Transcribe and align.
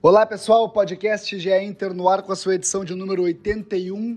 Olá 0.00 0.24
pessoal, 0.24 0.62
o 0.62 0.68
podcast 0.68 1.36
GE 1.36 1.50
Inter 1.60 1.92
no 1.92 2.08
ar 2.08 2.22
com 2.22 2.30
a 2.30 2.36
sua 2.36 2.54
edição 2.54 2.84
de 2.84 2.94
número 2.94 3.24
81 3.24 4.16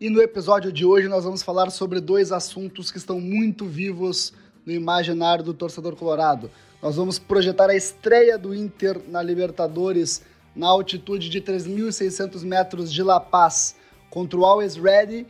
e 0.00 0.08
no 0.08 0.22
episódio 0.22 0.72
de 0.72 0.86
hoje 0.86 1.06
nós 1.06 1.22
vamos 1.22 1.42
falar 1.42 1.68
sobre 1.68 2.00
dois 2.00 2.32
assuntos 2.32 2.90
que 2.90 2.96
estão 2.96 3.20
muito 3.20 3.66
vivos 3.66 4.32
no 4.64 4.72
imaginário 4.72 5.44
do 5.44 5.52
torcedor 5.52 5.96
colorado. 5.96 6.50
Nós 6.80 6.96
vamos 6.96 7.18
projetar 7.18 7.68
a 7.68 7.76
estreia 7.76 8.38
do 8.38 8.54
Inter 8.54 9.02
na 9.06 9.22
Libertadores 9.22 10.22
na 10.56 10.66
altitude 10.66 11.28
de 11.28 11.42
3.600 11.42 12.42
metros 12.42 12.90
de 12.90 13.02
La 13.02 13.20
Paz 13.20 13.76
contra 14.08 14.38
o 14.38 14.46
Always 14.46 14.76
Ready. 14.76 15.26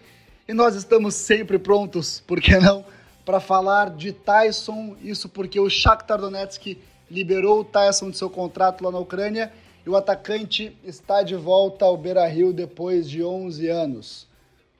E 0.46 0.52
nós 0.52 0.76
estamos 0.76 1.16
sempre 1.16 1.58
prontos, 1.58 2.22
por 2.24 2.40
que 2.40 2.56
não, 2.56 2.84
para 3.24 3.40
falar 3.40 3.90
de 3.90 4.12
Tyson, 4.12 4.96
isso 5.02 5.28
porque 5.28 5.58
o 5.58 5.68
Shakhtar 5.68 6.20
Donetsk 6.20 6.78
liberou 7.10 7.62
o 7.62 7.64
Tyson 7.64 8.10
de 8.10 8.16
seu 8.16 8.30
contrato 8.30 8.84
lá 8.84 8.92
na 8.92 8.98
Ucrânia 9.00 9.52
e 9.89 9.91
o 9.91 9.96
atacante 9.96 10.77
está 10.84 11.23
de 11.23 11.34
volta 11.34 11.87
ao 11.87 11.96
Beira-Rio 11.96 12.52
depois 12.52 13.09
de 13.09 13.24
11 13.24 13.70
anos. 13.70 14.29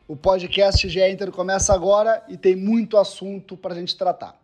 O 0.07 0.15
podcast 0.15 0.87
GE 0.87 1.01
Inter 1.01 1.33
começa 1.33 1.73
agora 1.73 2.23
e 2.29 2.37
tem 2.37 2.55
muito 2.55 2.99
assunto 2.99 3.57
para 3.57 3.73
a 3.73 3.77
gente 3.79 3.97
tratar. 3.97 4.37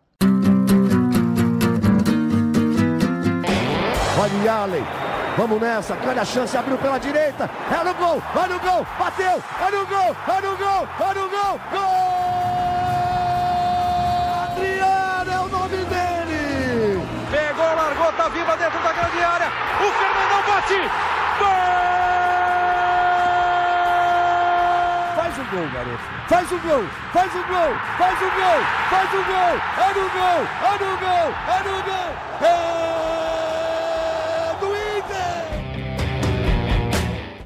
Olha 4.19 4.51
Allen, 4.51 4.83
vamos 5.37 5.61
nessa, 5.61 5.95
olha 6.03 6.23
a 6.23 6.25
chance, 6.25 6.57
abriu 6.57 6.79
pela 6.79 6.97
direita, 6.97 7.47
é 7.69 7.83
no 7.83 7.93
gol, 7.93 8.19
vai 8.33 8.49
no 8.49 8.59
gol, 8.59 8.83
bateu, 8.97 9.43
é 9.61 9.71
no 9.71 9.85
gol, 9.85 10.15
é 10.35 10.41
no 10.41 10.57
gol, 10.57 10.87
é 10.99 11.13
no 11.13 11.29
gol, 11.29 11.59
gol! 11.71 12.15
bola 18.25 18.29
viva 18.29 18.57
dentro 18.57 18.81
da 18.81 18.91
grande 18.91 19.23
área. 19.23 19.64
O 19.85 19.91
Fernandão 19.91 20.41
bate. 20.47 20.81
Gol! 21.37 21.75
Faz 25.15 25.37
o 25.37 25.43
gol, 25.51 25.67
garoto. 25.71 26.03
Faz 26.27 26.51
o 26.51 26.57
gol, 26.57 26.83
faz 27.13 27.31
o 27.35 27.43
gol, 27.45 27.75
faz 27.99 28.19
o 28.19 28.31
gol, 28.31 28.61
faz 28.89 29.13
o 29.13 29.23
gol. 29.23 29.55
É 29.77 29.93
no 29.93 30.09
gol, 30.09 30.41
é 30.65 30.73
no 30.81 30.89
gol, 30.97 31.29
é 31.53 31.61
no 31.63 31.77
gol. 31.83 32.09
É 32.41 32.55
do 34.59 34.67
Inter. 34.97 35.45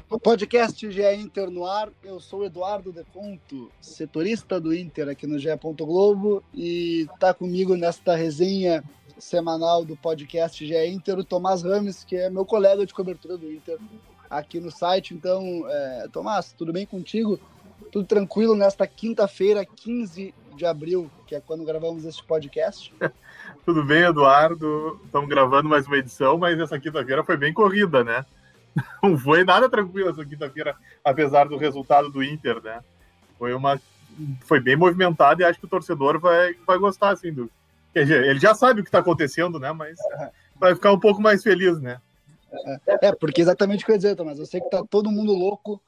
O 0.08 0.18
podcast 0.18 0.90
GE 0.90 1.14
Inter 1.14 1.50
no 1.50 1.66
ar. 1.66 1.90
Eu 2.02 2.18
sou 2.20 2.42
Eduardo 2.42 2.90
Deconto, 2.90 3.70
setorista 3.82 4.58
do 4.58 4.74
Inter 4.74 5.10
aqui 5.10 5.26
no 5.26 5.38
GE. 5.38 5.50
Globo 5.76 6.42
e 6.54 7.06
tá 7.18 7.34
comigo 7.34 7.76
nesta 7.76 8.16
resenha 8.16 8.82
semanal 9.20 9.84
do 9.84 9.96
podcast 9.96 10.66
GE 10.66 10.86
Inter, 10.86 11.18
o 11.18 11.24
Tomás 11.24 11.62
Rames, 11.62 12.04
que 12.04 12.16
é 12.16 12.30
meu 12.30 12.44
colega 12.44 12.84
de 12.86 12.94
cobertura 12.94 13.36
do 13.36 13.50
Inter 13.52 13.78
aqui 14.28 14.60
no 14.60 14.70
site. 14.70 15.14
Então, 15.14 15.64
é, 15.68 16.08
Tomás, 16.12 16.52
tudo 16.52 16.72
bem 16.72 16.86
contigo? 16.86 17.38
Tudo 17.92 18.06
tranquilo 18.06 18.54
nesta 18.54 18.86
quinta-feira, 18.86 19.64
15 19.64 20.34
de 20.56 20.66
abril, 20.66 21.10
que 21.26 21.34
é 21.34 21.40
quando 21.40 21.64
gravamos 21.64 22.04
este 22.04 22.24
podcast? 22.24 22.92
tudo 23.64 23.84
bem, 23.84 24.02
Eduardo? 24.02 25.00
Estamos 25.04 25.28
gravando 25.28 25.68
mais 25.68 25.86
uma 25.86 25.98
edição, 25.98 26.38
mas 26.38 26.58
essa 26.58 26.78
quinta-feira 26.78 27.24
foi 27.24 27.36
bem 27.36 27.52
corrida, 27.52 28.04
né? 28.04 28.24
Não 29.02 29.18
foi 29.18 29.44
nada 29.44 29.68
tranquilo 29.68 30.10
essa 30.10 30.24
quinta-feira, 30.24 30.76
apesar 31.04 31.48
do 31.48 31.56
resultado 31.56 32.10
do 32.10 32.22
Inter, 32.22 32.62
né? 32.62 32.80
Foi 33.38 33.52
uma 33.54 33.80
foi 34.42 34.60
bem 34.60 34.76
movimentado 34.76 35.40
e 35.40 35.44
acho 35.44 35.58
que 35.58 35.64
o 35.64 35.68
torcedor 35.68 36.18
vai, 36.18 36.54
vai 36.66 36.78
gostar 36.78 37.10
assim 37.10 37.32
do, 37.32 37.50
Quer 37.92 38.02
dizer, 38.02 38.24
ele 38.24 38.38
já 38.38 38.54
sabe 38.54 38.80
o 38.80 38.84
que 38.84 38.88
está 38.88 39.00
acontecendo, 39.00 39.58
né? 39.58 39.72
Mas 39.72 39.98
vai 40.56 40.74
ficar 40.74 40.92
um 40.92 41.00
pouco 41.00 41.20
mais 41.20 41.42
feliz, 41.42 41.80
né? 41.80 42.00
É, 42.86 43.12
porque 43.12 43.40
exatamente 43.40 43.82
o 43.82 43.86
que 43.86 43.92
eu 43.92 43.94
ia 43.94 43.98
dizer, 43.98 44.16
Thomas. 44.16 44.38
Eu 44.38 44.46
sei 44.46 44.60
que 44.60 44.70
tá 44.70 44.84
todo 44.88 45.10
mundo 45.10 45.32
louco 45.32 45.80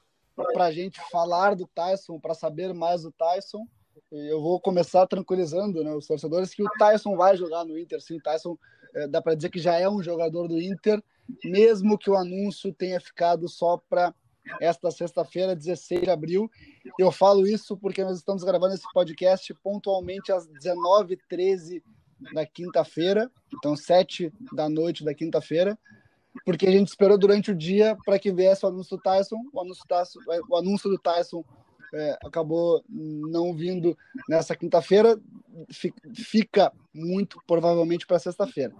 para 0.52 0.64
a 0.64 0.72
gente 0.72 1.00
falar 1.10 1.54
do 1.54 1.66
Tyson, 1.66 2.18
para 2.18 2.34
saber 2.34 2.72
mais 2.72 3.02
do 3.02 3.12
Tyson. 3.12 3.66
Eu 4.10 4.40
vou 4.40 4.60
começar 4.60 5.06
tranquilizando 5.06 5.82
né, 5.82 5.92
os 5.94 6.06
torcedores 6.06 6.54
que 6.54 6.62
o 6.62 6.70
Tyson 6.78 7.16
vai 7.16 7.36
jogar 7.36 7.64
no 7.64 7.78
Inter. 7.78 8.00
Sim, 8.00 8.16
o 8.16 8.22
Tyson 8.22 8.56
é, 8.94 9.06
dá 9.06 9.20
para 9.20 9.34
dizer 9.34 9.50
que 9.50 9.58
já 9.58 9.78
é 9.78 9.88
um 9.88 10.02
jogador 10.02 10.48
do 10.48 10.60
Inter, 10.60 11.02
mesmo 11.44 11.98
que 11.98 12.10
o 12.10 12.16
anúncio 12.16 12.72
tenha 12.72 13.00
ficado 13.00 13.48
só 13.48 13.80
para 13.88 14.14
esta 14.60 14.90
sexta-feira, 14.90 15.56
16 15.56 16.02
de 16.02 16.10
abril. 16.10 16.50
Eu 16.98 17.10
falo 17.10 17.46
isso 17.46 17.76
porque 17.76 18.02
nós 18.04 18.18
estamos 18.18 18.44
gravando 18.44 18.74
esse 18.74 18.90
podcast 18.92 19.52
pontualmente 19.62 20.32
às 20.32 20.48
19h13 20.48 21.82
da 22.32 22.46
quinta-feira, 22.46 23.30
então 23.54 23.74
7 23.74 24.32
da 24.52 24.68
noite 24.68 25.04
da 25.04 25.12
quinta-feira, 25.12 25.76
porque 26.44 26.66
a 26.66 26.70
gente 26.70 26.88
esperou 26.88 27.18
durante 27.18 27.50
o 27.50 27.54
dia 27.54 27.96
para 28.04 28.18
que 28.18 28.32
viesse 28.32 28.64
o 28.64 28.68
anúncio 28.68 28.96
do 28.96 29.02
Tyson. 29.02 29.36
O 29.52 29.60
anúncio, 29.60 29.84
Tyson, 29.86 30.20
o 30.48 30.56
anúncio 30.56 30.88
do 30.88 30.98
Tyson 30.98 31.44
é, 31.94 32.18
acabou 32.24 32.82
não 32.88 33.54
vindo 33.54 33.96
nessa 34.28 34.56
quinta-feira, 34.56 35.20
fica 36.14 36.72
muito 36.94 37.38
provavelmente 37.46 38.06
para 38.06 38.18
sexta-feira. 38.18 38.72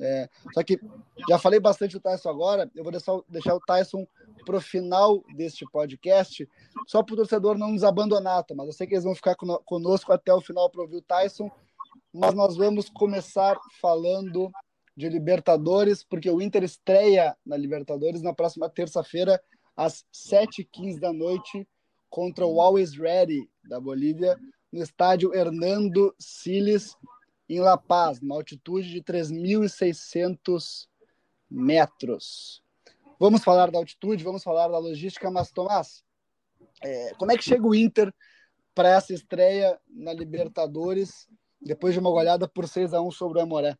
É, 0.00 0.28
só 0.54 0.62
que 0.62 0.80
já 1.28 1.38
falei 1.38 1.60
bastante 1.60 1.92
do 1.92 2.00
Tyson 2.00 2.30
agora, 2.30 2.70
eu 2.74 2.82
vou 2.82 2.92
deixar, 2.92 3.20
deixar 3.28 3.54
o 3.54 3.60
Tyson 3.60 4.06
para 4.44 4.56
o 4.56 4.60
final 4.60 5.22
deste 5.36 5.64
podcast, 5.70 6.48
só 6.86 7.02
para 7.02 7.14
o 7.14 7.16
torcedor 7.16 7.58
não 7.58 7.72
nos 7.72 7.84
abandonar, 7.84 8.44
mas 8.54 8.66
eu 8.66 8.72
sei 8.72 8.86
que 8.86 8.94
eles 8.94 9.04
vão 9.04 9.14
ficar 9.14 9.34
conosco 9.36 10.12
até 10.12 10.32
o 10.32 10.40
final 10.40 10.70
para 10.70 10.82
ouvir 10.82 10.96
o 10.96 11.02
Tyson, 11.02 11.50
mas 12.12 12.34
nós 12.34 12.56
vamos 12.56 12.88
começar 12.88 13.56
falando 13.80 14.50
de 14.96 15.08
Libertadores, 15.08 16.04
porque 16.04 16.30
o 16.30 16.42
Inter 16.42 16.62
estreia 16.62 17.36
na 17.44 17.56
Libertadores 17.56 18.22
na 18.22 18.34
próxima 18.34 18.68
terça-feira, 18.68 19.40
às 19.76 20.04
7h15 20.12 20.98
da 20.98 21.12
noite, 21.12 21.66
contra 22.08 22.44
o 22.44 22.60
Always 22.60 22.94
Ready 22.96 23.48
da 23.64 23.80
Bolívia, 23.80 24.38
no 24.72 24.82
estádio 24.82 25.34
Hernando 25.34 26.14
Siles, 26.18 26.96
em 27.48 27.60
La 27.60 27.76
Paz, 27.76 28.20
numa 28.20 28.36
altitude 28.36 28.90
de 28.90 29.02
3.600 29.02 30.86
metros. 31.50 32.62
Vamos 33.20 33.44
falar 33.44 33.70
da 33.70 33.78
altitude, 33.78 34.24
vamos 34.24 34.42
falar 34.42 34.66
da 34.68 34.78
logística, 34.78 35.30
mas 35.30 35.50
Tomás, 35.50 36.02
é, 36.82 37.12
como 37.18 37.30
é 37.30 37.36
que 37.36 37.44
chega 37.44 37.66
o 37.66 37.74
Inter 37.74 38.10
para 38.74 38.88
essa 38.88 39.12
estreia 39.12 39.78
na 39.90 40.14
Libertadores, 40.14 41.28
depois 41.60 41.92
de 41.92 42.00
uma 42.00 42.08
goleada 42.08 42.48
por 42.48 42.66
6 42.66 42.94
a 42.94 43.02
1 43.02 43.10
sobre 43.10 43.38
o 43.38 43.42
Amoré? 43.42 43.76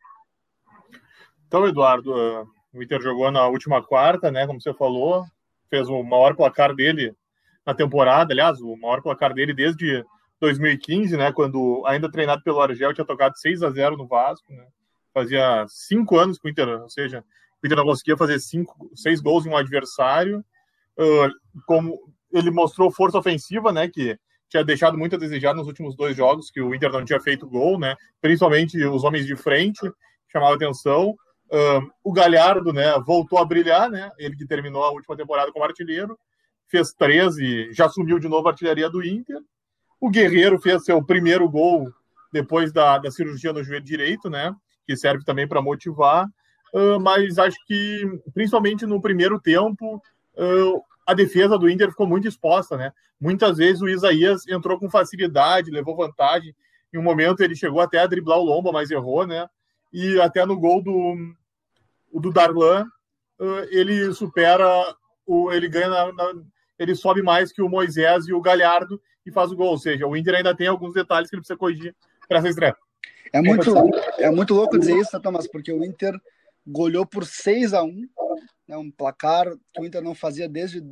Então, 1.46 1.66
Eduardo, 1.66 2.12
uh, 2.12 2.46
o 2.74 2.82
Inter 2.82 3.00
jogou 3.00 3.30
na 3.30 3.46
última 3.46 3.82
quarta, 3.82 4.30
né? 4.30 4.46
Como 4.46 4.60
você 4.60 4.74
falou, 4.74 5.24
fez 5.70 5.88
o 5.88 6.02
maior 6.02 6.36
placar 6.36 6.74
dele 6.74 7.16
na 7.64 7.72
temporada, 7.72 8.34
aliás, 8.34 8.60
o 8.60 8.76
maior 8.76 9.00
placar 9.00 9.32
dele 9.32 9.54
desde 9.54 10.04
2015, 10.38 11.16
né? 11.16 11.32
Quando 11.32 11.82
ainda 11.86 12.12
treinado 12.12 12.42
pelo 12.42 12.60
Argel, 12.60 12.92
tinha 12.92 13.06
tocado 13.06 13.38
6 13.38 13.62
a 13.62 13.70
0 13.70 13.96
no 13.96 14.06
Vasco, 14.06 14.52
né? 14.52 14.66
Fazia 15.14 15.64
cinco 15.66 16.18
anos 16.18 16.38
que 16.38 16.46
o 16.46 16.50
Inter, 16.50 16.68
ou 16.82 16.90
seja, 16.90 17.24
o 17.62 17.66
Inter 17.66 17.76
não 17.76 17.84
conseguia 17.84 18.16
fazer 18.16 18.38
cinco, 18.40 18.90
seis 18.94 19.20
gols 19.20 19.46
em 19.46 19.50
um 19.50 19.56
adversário. 19.56 20.44
Uh, 20.98 21.30
como 21.66 21.98
ele 22.32 22.50
mostrou 22.50 22.90
força 22.90 23.18
ofensiva, 23.18 23.72
né? 23.72 23.88
Que 23.88 24.18
tinha 24.48 24.64
deixado 24.64 24.98
muito 24.98 25.16
a 25.16 25.18
desejar 25.18 25.54
nos 25.54 25.66
últimos 25.66 25.94
dois 25.94 26.16
jogos, 26.16 26.50
que 26.50 26.60
o 26.60 26.74
Inter 26.74 26.90
não 26.90 27.04
tinha 27.04 27.20
feito 27.20 27.48
gol, 27.48 27.78
né? 27.78 27.96
Principalmente 28.20 28.82
os 28.84 29.04
homens 29.04 29.26
de 29.26 29.36
frente, 29.36 29.80
chamava 30.30 30.54
atenção. 30.54 31.10
Uh, 31.50 31.90
o 32.02 32.12
Galhardo, 32.12 32.72
né? 32.72 32.92
Voltou 33.06 33.38
a 33.38 33.44
brilhar, 33.44 33.90
né? 33.90 34.10
Ele 34.18 34.36
que 34.36 34.46
terminou 34.46 34.84
a 34.84 34.90
última 34.90 35.16
temporada 35.16 35.52
como 35.52 35.64
artilheiro, 35.64 36.18
fez 36.68 36.92
13, 36.92 37.72
já 37.72 37.86
assumiu 37.86 38.18
de 38.18 38.28
novo 38.28 38.48
a 38.48 38.52
artilharia 38.52 38.88
do 38.88 39.04
Inter. 39.04 39.40
O 40.00 40.08
Guerreiro 40.08 40.60
fez 40.60 40.84
seu 40.84 41.04
primeiro 41.04 41.48
gol 41.48 41.92
depois 42.32 42.72
da, 42.72 42.98
da 42.98 43.10
cirurgia 43.10 43.52
no 43.52 43.62
joelho 43.62 43.84
direito, 43.84 44.30
né? 44.30 44.54
Que 44.86 44.96
serve 44.96 45.24
também 45.24 45.46
para 45.46 45.60
motivar. 45.60 46.26
Uh, 46.72 47.00
mas 47.00 47.38
acho 47.38 47.56
que, 47.66 48.02
principalmente 48.32 48.86
no 48.86 49.00
primeiro 49.00 49.40
tempo, 49.40 49.96
uh, 50.36 50.82
a 51.06 51.14
defesa 51.14 51.58
do 51.58 51.68
Inter 51.68 51.90
ficou 51.90 52.06
muito 52.06 52.28
exposta, 52.28 52.76
né? 52.76 52.92
Muitas 53.20 53.58
vezes 53.58 53.82
o 53.82 53.88
Isaías 53.88 54.46
entrou 54.48 54.78
com 54.78 54.88
facilidade, 54.88 55.70
levou 55.70 55.96
vantagem. 55.96 56.54
Em 56.92 56.98
um 56.98 57.02
momento 57.02 57.42
ele 57.42 57.56
chegou 57.56 57.80
até 57.80 57.98
a 57.98 58.06
driblar 58.06 58.38
o 58.38 58.44
Lomba, 58.44 58.72
mas 58.72 58.90
errou, 58.90 59.26
né? 59.26 59.46
E 59.92 60.20
até 60.20 60.46
no 60.46 60.58
gol 60.58 60.80
do, 60.82 61.34
do 62.14 62.32
Darlan, 62.32 62.84
uh, 63.40 63.66
ele 63.70 64.12
supera, 64.14 64.66
o, 65.26 65.52
ele 65.52 65.68
ganha, 65.68 65.88
na, 65.88 66.12
na, 66.12 66.32
ele 66.78 66.94
sobe 66.94 67.22
mais 67.22 67.52
que 67.52 67.60
o 67.60 67.68
Moisés 67.68 68.26
e 68.28 68.32
o 68.32 68.40
Galhardo 68.40 69.00
e 69.26 69.32
faz 69.32 69.50
o 69.50 69.56
gol. 69.56 69.70
Ou 69.70 69.78
seja, 69.78 70.06
o 70.06 70.16
Inter 70.16 70.36
ainda 70.36 70.54
tem 70.54 70.68
alguns 70.68 70.94
detalhes 70.94 71.28
que 71.28 71.34
ele 71.34 71.42
precisa 71.42 71.58
corrigir 71.58 71.94
para 72.28 72.38
essa 72.38 72.48
estreia. 72.48 72.76
É 73.32 73.40
muito, 73.40 73.74
é 74.18 74.30
muito 74.30 74.54
louco 74.54 74.78
dizer 74.78 74.96
isso, 74.96 75.10
né, 75.14 75.22
Thomas? 75.22 75.46
Porque 75.46 75.72
o 75.72 75.84
Inter 75.84 76.14
goleou 76.66 77.06
por 77.06 77.24
6 77.24 77.74
a 77.74 77.82
1 77.82 78.08
né, 78.70 78.76
um 78.76 78.90
placar 78.90 79.52
que 79.72 79.80
o 79.80 79.84
Inter 79.84 80.00
não 80.00 80.14
fazia 80.14 80.48
desde 80.48 80.82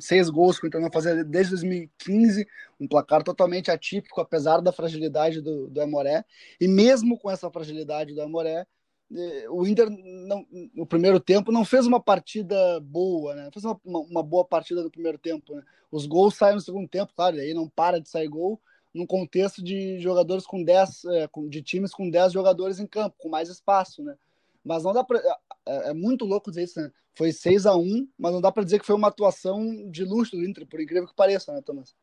seis 0.00 0.28
gols 0.28 0.58
que 0.58 0.66
o 0.66 0.68
Inter 0.68 0.80
não 0.80 0.90
fazia 0.90 1.24
desde 1.24 1.50
2015, 1.50 2.46
um 2.80 2.88
placar 2.88 3.22
totalmente 3.22 3.70
atípico, 3.70 4.20
apesar 4.20 4.60
da 4.60 4.72
fragilidade 4.72 5.40
do, 5.40 5.68
do 5.68 5.80
Amoré, 5.80 6.24
e 6.60 6.66
mesmo 6.66 7.16
com 7.16 7.30
essa 7.30 7.48
fragilidade 7.48 8.12
do 8.12 8.20
Amoré, 8.20 8.66
é, 9.14 9.46
o 9.48 9.64
Inter 9.66 9.88
não, 9.90 10.44
no 10.74 10.86
primeiro 10.86 11.20
tempo 11.20 11.52
não 11.52 11.64
fez 11.64 11.86
uma 11.86 12.00
partida 12.00 12.80
boa, 12.80 13.34
né? 13.34 13.50
Fez 13.52 13.64
uma, 13.64 13.78
uma 13.84 14.22
boa 14.22 14.44
partida 14.44 14.82
no 14.82 14.90
primeiro 14.90 15.18
tempo, 15.18 15.54
né? 15.54 15.62
Os 15.90 16.06
gols 16.06 16.34
saem 16.34 16.54
no 16.54 16.60
segundo 16.60 16.88
tempo, 16.88 17.12
claro, 17.14 17.36
aí 17.36 17.52
não 17.54 17.68
para 17.68 18.00
de 18.00 18.08
sair 18.08 18.26
gol 18.26 18.60
num 18.92 19.06
contexto 19.06 19.62
de 19.62 19.98
jogadores 20.00 20.46
com 20.46 20.62
10, 20.64 21.04
é, 21.04 21.28
de 21.48 21.62
times 21.62 21.92
com 21.92 22.10
10 22.10 22.32
jogadores 22.32 22.80
em 22.80 22.86
campo, 22.86 23.16
com 23.18 23.28
mais 23.28 23.48
espaço, 23.48 24.02
né? 24.02 24.16
Mas 24.64 24.84
não 24.84 24.92
dá 24.92 25.02
para 25.02 25.18
é, 25.66 25.90
é, 25.90 25.94
muito 25.94 26.24
louco 26.24 26.50
dizer 26.50 26.64
isso, 26.64 26.80
né? 26.80 26.90
Foi 27.14 27.32
6 27.32 27.66
a 27.66 27.76
1 27.76 28.08
mas 28.18 28.32
não 28.32 28.40
dá 28.40 28.50
para 28.50 28.64
dizer 28.64 28.78
que 28.78 28.86
foi 28.86 28.96
uma 28.96 29.08
atuação 29.08 29.90
de 29.90 30.04
luxo 30.04 30.36
do 30.36 30.44
Inter, 30.44 30.66
por 30.66 30.80
incrível 30.80 31.06
que 31.06 31.14
pareça, 31.14 31.52
né, 31.52 31.60
Thomas? 31.64 31.94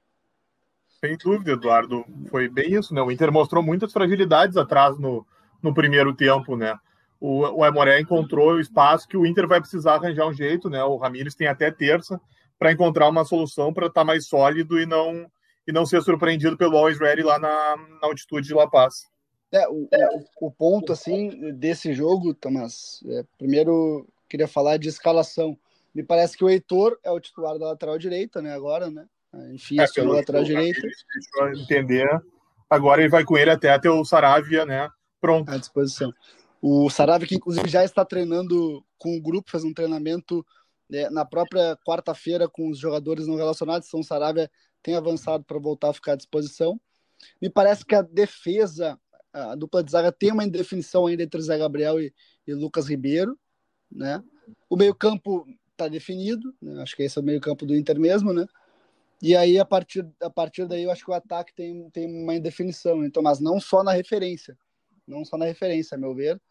Sem 1.00 1.18
dúvida, 1.18 1.52
Eduardo. 1.52 2.06
Foi 2.30 2.50
bem 2.50 2.74
isso, 2.74 2.94
né? 2.94 3.02
O 3.02 3.12
Inter 3.12 3.32
mostrou 3.32 3.64
muitas 3.64 3.92
fragilidades 3.92 4.58
atrás 4.58 5.00
no, 5.00 5.26
no 5.64 5.74
primeiro 5.74 6.14
tempo, 6.14 6.56
né? 6.56 6.78
O, 7.20 7.40
o 7.60 7.64
Aimoré 7.64 8.00
encontrou 8.00 8.54
o 8.54 8.60
espaço 8.60 9.08
que 9.08 9.18
o 9.18 9.26
Inter 9.26 9.48
vai 9.48 9.60
precisar 9.60 9.96
arranjar 9.96 10.28
um 10.28 10.34
jeito, 10.34 10.70
né? 10.70 10.84
O 10.84 10.98
Ramires 10.98 11.36
tem 11.36 11.48
até 11.48 11.72
terça 11.72 12.20
para 12.58 12.72
encontrar 12.72 13.08
uma 13.08 13.26
solução 13.26 13.74
para 13.74 13.88
estar 13.88 14.02
tá 14.02 14.06
mais 14.06 14.28
sólido 14.28 14.80
e 14.80 14.86
não 14.86 15.30
e 15.68 15.72
não 15.72 15.86
ser 15.86 16.02
surpreendido 16.02 16.58
pelo 16.58 16.76
Always 16.76 17.00
Ready 17.00 17.22
lá 17.22 17.38
na, 17.38 17.78
na 18.02 18.08
altitude 18.08 18.48
de 18.48 18.54
La 18.56 18.68
Paz. 18.68 19.06
É, 19.52 19.68
o, 19.68 19.88
o, 20.40 20.48
o 20.48 20.52
ponto 20.52 20.94
assim 20.94 21.54
desse 21.54 21.94
jogo, 21.94 22.34
Thomas, 22.34 23.02
é, 23.08 23.24
primeiro 23.38 24.08
queria 24.30 24.48
falar 24.48 24.78
de 24.78 24.90
escalação. 24.90 25.58
Me 25.94 26.04
parece 26.04 26.38
que 26.38 26.44
o 26.44 26.50
Heitor 26.50 27.00
é 27.04 27.12
o 27.12 27.20
titular 27.20 27.58
da 27.58 27.68
lateral 27.68 27.98
direita, 27.98 28.42
né? 28.42 28.54
Agora, 28.54 28.90
né? 28.90 29.08
Enfim, 29.52 29.80
é, 29.80 29.88
pelo 29.88 30.14
lateral 30.14 30.44
direita. 30.44 30.82
Deixa 30.82 30.96
eu 31.40 31.54
entender. 31.54 32.08
Agora 32.70 33.02
ele 33.02 33.10
vai 33.10 33.24
com 33.24 33.38
ele 33.38 33.50
até 33.50 33.78
ter 33.80 33.90
o 33.90 34.06
Saravia, 34.06 34.66
né? 34.66 34.90
Pronto. 35.20 35.50
À 35.50 35.58
disposição. 35.58 36.14
O 36.62 36.90
Saravia, 36.90 37.28
que 37.28 37.36
inclusive 37.36 37.68
já 37.68 37.84
está 37.84 38.06
treinando 38.06 38.84
com 38.98 39.18
o 39.18 39.22
grupo, 39.22 39.50
fez 39.50 39.64
um 39.64 39.74
treinamento 39.74 40.46
né, 40.90 41.10
na 41.10 41.26
própria 41.26 41.78
quarta-feira 41.86 42.48
com 42.48 42.70
os 42.70 42.78
jogadores 42.78 43.28
não 43.28 43.36
relacionados. 43.36 43.88
Então, 43.88 44.02
o 44.02 44.04
Saravia 44.04 44.50
tem 44.84 44.96
avançado 44.96 45.44
para 45.44 45.58
voltar 45.58 45.90
a 45.90 45.94
ficar 45.94 46.14
à 46.14 46.16
disposição. 46.16 46.80
Me 47.42 47.50
parece 47.50 47.86
que 47.86 47.96
a 47.96 48.02
defesa, 48.02 49.00
a 49.34 49.56
dupla 49.56 49.84
de 49.84 49.92
zaga, 49.92 50.12
tem 50.12 50.32
uma 50.32 50.44
indefinição 50.44 51.06
ainda 51.06 51.24
entre 51.24 51.42
Zé 51.42 51.58
Gabriel 51.58 52.00
e, 52.00 52.14
e 52.48 52.54
Lucas 52.54 52.88
Ribeiro. 52.88 53.38
Né? 53.92 54.24
O 54.70 54.76
meio-campo 54.76 55.46
está 55.72 55.88
definido, 55.88 56.54
né? 56.62 56.82
acho 56.82 56.96
que 56.96 57.04
esse 57.04 57.18
é 57.18 57.22
o 57.22 57.26
meio-campo 57.26 57.66
do 57.66 57.76
Inter 57.76 58.00
mesmo, 58.00 58.34
né? 58.34 58.46
E 59.22 59.36
aí, 59.36 59.60
a 59.60 59.66
partir, 59.66 60.08
a 60.22 60.30
partir 60.30 60.66
daí, 60.66 60.84
eu 60.84 60.92
acho 60.92 61.04
que 61.04 61.12
o 61.12 61.14
ataque 61.14 61.54
tem, 61.54 61.90
tem 61.90 62.08
uma 62.08 62.36
indefinição, 62.36 63.04
então, 63.04 63.22
mas 63.22 63.40
não 63.42 63.60
só 63.60 63.84
na 63.84 63.92
referência. 63.92 64.58
Não 65.06 65.26
só 65.26 65.38
na 65.38 65.46
referência, 65.46 65.96
a 65.96 65.98
meu 65.98 66.16
ver. 66.16 66.42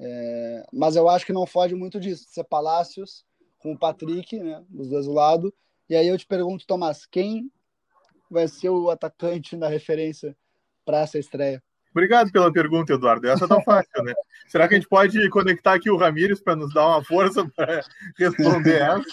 É, 0.00 0.64
mas 0.72 0.96
eu 0.96 1.08
acho 1.08 1.26
que 1.26 1.34
não 1.34 1.46
foge 1.46 1.74
muito 1.74 2.00
disso. 2.00 2.24
Ser 2.28 2.44
Palácios 2.44 3.26
com 3.58 3.72
o 3.72 3.78
Patrick, 3.78 4.38
né? 4.38 4.64
Dos 4.70 4.88
dois 4.88 5.06
lados. 5.06 5.52
E 5.88 5.94
aí 5.94 6.08
eu 6.08 6.16
te 6.16 6.26
pergunto, 6.26 6.66
Tomás, 6.66 7.04
quem 7.04 7.50
vai 8.30 8.48
ser 8.48 8.70
o 8.70 8.88
atacante 8.88 9.54
na 9.54 9.68
referência 9.68 10.34
para 10.84 11.00
essa 11.00 11.18
estreia? 11.18 11.62
Obrigado 11.94 12.32
pela 12.32 12.52
pergunta, 12.52 12.92
Eduardo. 12.92 13.28
Essa 13.28 13.46
tá 13.46 13.60
fácil, 13.62 14.02
né? 14.02 14.12
Será 14.48 14.66
que 14.66 14.74
a 14.74 14.78
gente 14.78 14.88
pode 14.88 15.28
conectar 15.28 15.74
aqui 15.74 15.88
o 15.88 15.96
Ramires 15.96 16.40
para 16.40 16.56
nos 16.56 16.74
dar 16.74 16.88
uma 16.88 17.04
força 17.04 17.48
para 17.54 17.82
responder 18.18 18.82
essa? 18.82 19.04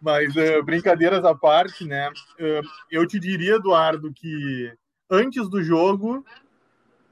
Mas 0.00 0.34
uh, 0.34 0.60
brincadeiras 0.64 1.24
à 1.24 1.32
parte, 1.32 1.84
né? 1.84 2.10
Uh, 2.10 2.66
eu 2.90 3.06
te 3.06 3.20
diria, 3.20 3.54
Eduardo, 3.54 4.12
que 4.12 4.72
antes 5.08 5.48
do 5.48 5.62
jogo 5.62 6.24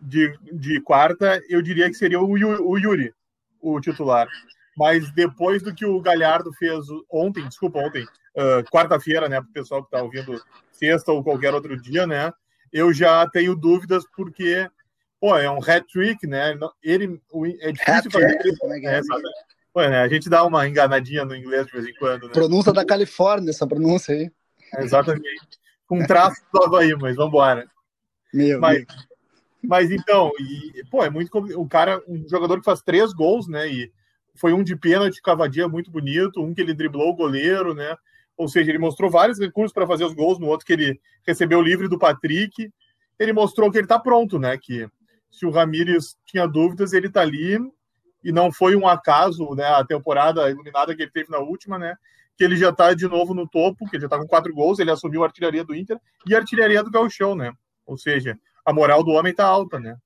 de, 0.00 0.36
de 0.52 0.80
quarta, 0.80 1.40
eu 1.48 1.62
diria 1.62 1.88
que 1.88 1.94
seria 1.94 2.20
o, 2.20 2.28
o 2.28 2.76
Yuri, 2.76 3.14
o 3.60 3.80
titular. 3.80 4.26
Mas 4.76 5.08
depois 5.12 5.62
do 5.62 5.72
que 5.72 5.86
o 5.86 6.00
Galhardo 6.00 6.52
fez 6.54 6.84
ontem, 7.08 7.46
desculpa, 7.46 7.78
ontem, 7.78 8.02
uh, 8.02 8.68
quarta-feira, 8.72 9.28
né, 9.28 9.40
para 9.40 9.50
o 9.50 9.52
pessoal 9.52 9.82
que 9.82 9.86
está 9.86 10.02
ouvindo 10.02 10.42
sexta 10.72 11.12
ou 11.12 11.22
qualquer 11.22 11.54
outro 11.54 11.80
dia, 11.80 12.08
né, 12.08 12.32
eu 12.72 12.92
já 12.92 13.24
tenho 13.28 13.54
dúvidas 13.54 14.04
porque 14.16 14.68
pô, 15.22 15.36
é 15.36 15.48
um 15.48 15.60
hat-trick, 15.62 16.26
né? 16.26 16.58
Ele, 16.82 17.22
é 17.60 17.70
difícil 17.70 18.10
fazer 18.10 18.40
isso. 18.44 18.66
É, 18.66 18.98
é 18.98 19.00
Pô, 19.72 19.80
né? 19.80 20.00
A 20.00 20.08
gente 20.08 20.28
dá 20.28 20.44
uma 20.44 20.66
enganadinha 20.66 21.24
no 21.24 21.36
inglês 21.36 21.64
de 21.66 21.72
vez 21.72 21.86
em 21.86 21.94
quando. 21.94 22.26
Né? 22.26 22.32
Pronúncia 22.32 22.72
da 22.72 22.84
Califórnia, 22.84 23.50
essa 23.50 23.64
pronúncia 23.64 24.16
aí. 24.16 24.28
É, 24.74 24.82
exatamente. 24.82 25.60
Com 25.86 26.04
traço 26.04 26.42
do 26.52 26.64
Havaí, 26.64 26.92
mas 26.96 27.14
vamos 27.14 27.30
embora. 27.30 27.68
Meu, 28.34 28.60
mas, 28.60 28.78
meu. 28.78 28.86
mas 29.62 29.90
então, 29.92 30.32
e, 30.40 30.82
pô, 30.90 31.04
é 31.04 31.08
muito. 31.08 31.30
O 31.56 31.68
cara, 31.68 32.02
um 32.08 32.28
jogador 32.28 32.58
que 32.58 32.64
faz 32.64 32.82
três 32.82 33.12
gols, 33.12 33.46
né? 33.46 33.68
E 33.68 33.92
foi 34.34 34.52
um 34.52 34.64
de 34.64 34.74
pênalti, 34.74 35.22
cavadia 35.22 35.68
muito 35.68 35.88
bonito, 35.88 36.42
um 36.42 36.52
que 36.52 36.60
ele 36.60 36.74
driblou 36.74 37.10
o 37.10 37.16
goleiro, 37.16 37.74
né? 37.74 37.96
Ou 38.36 38.48
seja, 38.48 38.72
ele 38.72 38.78
mostrou 38.78 39.08
vários 39.08 39.38
recursos 39.38 39.72
para 39.72 39.86
fazer 39.86 40.04
os 40.04 40.14
gols, 40.14 40.40
no 40.40 40.48
outro 40.48 40.66
que 40.66 40.72
ele 40.72 41.00
recebeu 41.24 41.62
livre 41.62 41.86
do 41.86 41.98
Patrick. 41.98 42.72
Ele 43.20 43.32
mostrou 43.32 43.70
que 43.70 43.78
ele 43.78 43.84
está 43.84 44.00
pronto, 44.00 44.36
né? 44.36 44.58
Que 44.58 44.88
se 45.32 45.46
o 45.46 45.50
Ramires 45.50 46.16
tinha 46.26 46.46
dúvidas, 46.46 46.92
ele 46.92 47.08
está 47.08 47.22
ali. 47.22 47.58
E 48.22 48.30
não 48.30 48.52
foi 48.52 48.76
um 48.76 48.86
acaso, 48.86 49.52
né, 49.54 49.64
a 49.64 49.84
temporada 49.84 50.48
iluminada 50.48 50.94
que 50.94 51.02
ele 51.02 51.10
teve 51.10 51.28
na 51.28 51.38
última, 51.38 51.76
né, 51.76 51.96
que 52.36 52.44
ele 52.44 52.56
já 52.56 52.70
está 52.70 52.94
de 52.94 53.08
novo 53.08 53.34
no 53.34 53.48
topo, 53.48 53.88
que 53.88 53.96
ele 53.96 54.02
já 54.02 54.06
está 54.06 54.16
com 54.16 54.28
quatro 54.28 54.54
gols, 54.54 54.78
ele 54.78 54.92
assumiu 54.92 55.22
a 55.22 55.26
artilharia 55.26 55.64
do 55.64 55.74
Inter 55.74 55.98
e 56.24 56.32
a 56.32 56.38
artilharia 56.38 56.84
do 56.84 56.90
Gauchão, 56.90 57.34
né, 57.34 57.52
ou 57.84 57.98
seja, 57.98 58.38
a 58.64 58.72
moral 58.72 59.02
do 59.02 59.10
homem 59.10 59.32
está 59.32 59.44
alta, 59.44 59.80
né. 59.80 59.96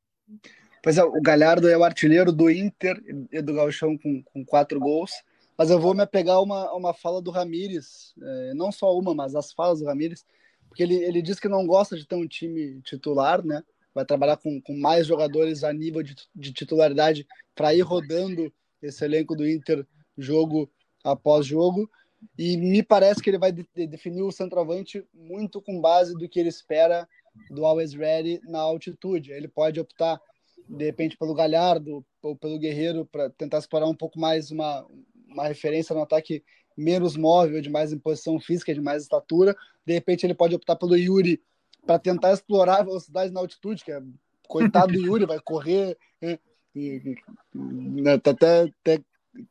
Pois 0.83 0.97
é, 0.97 1.05
o 1.05 1.21
Galhardo 1.21 1.69
é 1.69 1.77
o 1.77 1.85
artilheiro 1.85 2.33
do 2.33 2.49
Inter 2.49 2.97
e 3.31 3.43
do 3.43 3.53
Gauchão 3.53 3.99
com, 3.99 4.23
com 4.23 4.45
quatro 4.47 4.81
gols, 4.81 5.11
mas 5.59 5.69
eu 5.69 5.79
vou 5.79 5.93
me 5.93 6.03
apegar 6.03 6.37
a 6.37 6.41
uma, 6.41 6.73
uma 6.73 6.95
fala 6.95 7.21
do 7.21 7.31
Ramires, 7.31 8.15
é, 8.23 8.55
não 8.55 8.73
só 8.73 8.97
uma, 8.97 9.15
mas 9.15 9.35
as 9.35 9.53
falas 9.53 9.81
do 9.81 9.87
Ramires, 9.87 10.25
porque 10.69 10.83
ele, 10.83 10.95
ele 10.95 11.21
diz 11.21 11.39
que 11.39 11.49
não 11.49 11.67
gosta 11.67 11.97
de 11.97 12.07
ter 12.07 12.15
um 12.15 12.27
time 12.27 12.81
titular, 12.81 13.45
né, 13.45 13.63
vai 13.97 14.05
trabalhar 14.05 14.37
com, 14.37 14.61
com 14.61 14.77
mais 14.77 15.07
jogadores 15.07 15.65
a 15.65 15.73
nível 15.73 16.03
de, 16.03 16.15
de 16.35 16.53
titularidade 16.53 17.27
para 17.55 17.75
ir 17.75 17.81
rodando 17.81 18.53
esse 18.83 19.03
elenco 19.03 19.35
do 19.35 19.49
Inter 19.49 19.87
jogo 20.19 20.71
após 21.03 21.47
jogo. 21.47 21.91
E 22.39 22.59
me 22.59 22.83
parece 22.83 23.23
que 23.23 23.31
ele 23.31 23.39
vai 23.39 23.51
de, 23.51 23.67
de 23.75 23.87
definir 23.87 24.21
o 24.21 24.31
centroavante 24.31 25.03
muito 25.15 25.63
com 25.63 25.81
base 25.81 26.13
do 26.13 26.29
que 26.29 26.39
ele 26.39 26.51
espera 26.51 27.09
do 27.51 27.65
Always 27.65 27.95
Ready 27.95 28.39
na 28.45 28.59
altitude. 28.59 29.33
Ele 29.33 29.49
pode 29.49 29.81
optar, 29.81 30.21
de 30.69 30.85
repente, 30.85 31.17
pelo 31.17 31.33
Galhardo 31.33 32.05
ou 32.21 32.37
pelo 32.37 32.59
Guerreiro 32.59 33.07
para 33.07 33.31
tentar 33.31 33.61
explorar 33.61 33.87
um 33.87 33.97
pouco 33.97 34.21
mais 34.21 34.51
uma, 34.51 34.87
uma 35.27 35.49
referência 35.49 35.95
no 35.95 36.03
ataque 36.03 36.45
menos 36.77 37.17
móvel, 37.17 37.63
de 37.63 37.71
mais 37.71 37.95
imposição 37.95 38.39
física, 38.39 38.75
de 38.75 38.81
mais 38.83 39.05
estatura. 39.05 39.57
De 39.87 39.95
repente, 39.95 40.27
ele 40.27 40.35
pode 40.35 40.55
optar 40.55 40.77
pelo 40.77 40.97
Yuri 40.97 41.41
para 41.87 41.99
tentar 41.99 42.33
explorar 42.33 42.81
a 42.81 42.85
velocidade 42.85 43.33
na 43.33 43.41
altitude, 43.41 43.85
que 43.85 43.93
é 43.93 44.03
coitado 44.49 44.93
do 44.93 44.99
Yuri, 45.07 45.25
vai 45.25 45.39
correr 45.41 45.97
né, 46.21 46.39
e, 46.75 47.17
né, 47.55 48.15
até, 48.15 48.63
até 48.63 49.03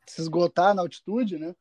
se 0.06 0.20
esgotar 0.20 0.74
na 0.74 0.82
altitude, 0.82 1.38
né? 1.38 1.54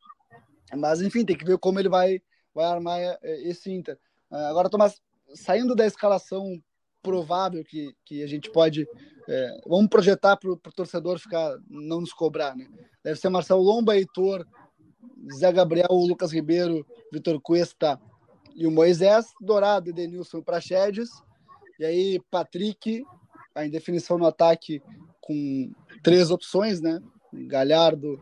Mas 0.76 1.02
enfim, 1.02 1.24
tem 1.24 1.38
que 1.38 1.46
ver 1.46 1.58
como 1.58 1.80
ele 1.80 1.90
vai, 1.90 2.22
vai 2.54 2.66
armar 2.66 3.00
é, 3.00 3.18
esse 3.48 3.72
Inter. 3.72 3.98
Ah, 4.30 4.50
agora, 4.50 4.70
Tomás, 4.70 5.02
saindo 5.34 5.76
da 5.76 5.86
escalação 5.86 6.62
provável 7.02 7.64
que, 7.64 7.96
que 8.04 8.24
a 8.24 8.28
gente 8.28 8.50
pode. 8.50 8.88
É, 9.28 9.62
vamos 9.68 9.90
projetar 9.90 10.38
para 10.38 10.52
o 10.52 10.58
torcedor 10.58 11.20
ficar 11.20 11.56
não 11.70 12.02
nos 12.02 12.14
cobrar, 12.14 12.56
né? 12.56 12.68
Deve 13.04 13.20
ser 13.20 13.30
Marcelo 13.30 13.62
Lomba, 13.62 13.96
Heitor, 13.96 14.46
Zé 15.34 15.52
Gabriel, 15.52 15.88
Lucas 15.92 16.32
Ribeiro, 16.32 16.86
Vitor 17.12 17.40
Cuesta, 17.42 18.00
e 18.56 18.66
o 18.66 18.72
Moisés, 18.72 19.26
Dourado, 19.42 19.90
Edenilson 19.90 20.40
e 20.40 20.44
Praxedes. 20.44 21.10
E 21.78 21.86
aí, 21.86 22.22
Patrick, 22.32 23.04
a 23.54 23.66
indefinição 23.66 24.18
no 24.18 24.26
ataque 24.26 24.82
com 25.20 25.72
três 26.02 26.32
opções, 26.32 26.80
né? 26.80 27.02
Galhardo 27.34 28.20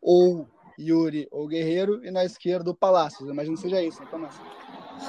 ou 0.00 0.48
Yuri 0.78 1.26
ou 1.30 1.48
Guerreiro, 1.48 2.04
e 2.04 2.10
na 2.10 2.24
esquerda 2.24 2.70
o 2.70 2.74
Palácios. 2.74 3.28
imagino 3.28 3.56
que 3.56 3.62
seja 3.62 3.82
isso, 3.82 4.00
né, 4.00 4.08
Tomás? 4.10 4.40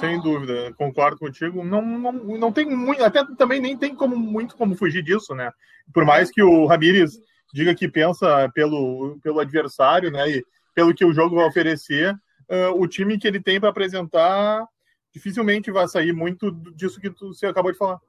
Sem 0.00 0.20
dúvida, 0.20 0.72
concordo 0.76 1.18
contigo. 1.18 1.64
Não, 1.64 1.80
não, 1.82 2.12
não 2.12 2.52
tem 2.52 2.66
muito, 2.66 3.02
até 3.02 3.24
também 3.36 3.60
nem 3.60 3.76
tem 3.76 3.94
como 3.94 4.16
muito 4.16 4.56
como 4.56 4.74
fugir 4.74 5.02
disso, 5.02 5.34
né? 5.34 5.52
Por 5.92 6.04
mais 6.04 6.30
que 6.30 6.42
o 6.42 6.66
Ramires 6.66 7.20
diga 7.52 7.74
que 7.74 7.88
pensa 7.88 8.50
pelo, 8.54 9.18
pelo 9.22 9.38
adversário, 9.38 10.10
né? 10.10 10.28
E 10.28 10.44
pelo 10.74 10.94
que 10.94 11.04
o 11.04 11.12
jogo 11.12 11.36
vai 11.36 11.46
oferecer, 11.46 12.14
uh, 12.50 12.80
o 12.80 12.86
time 12.86 13.18
que 13.18 13.26
ele 13.26 13.40
tem 13.40 13.60
para 13.60 13.68
apresentar 13.68 14.66
dificilmente 15.12 15.70
vai 15.70 15.86
sair 15.86 16.12
muito 16.12 16.50
disso 16.74 17.00
que 17.00 17.10
tu, 17.10 17.28
você 17.28 17.46
acabou 17.46 17.70
de 17.70 17.78
falar. 17.78 18.00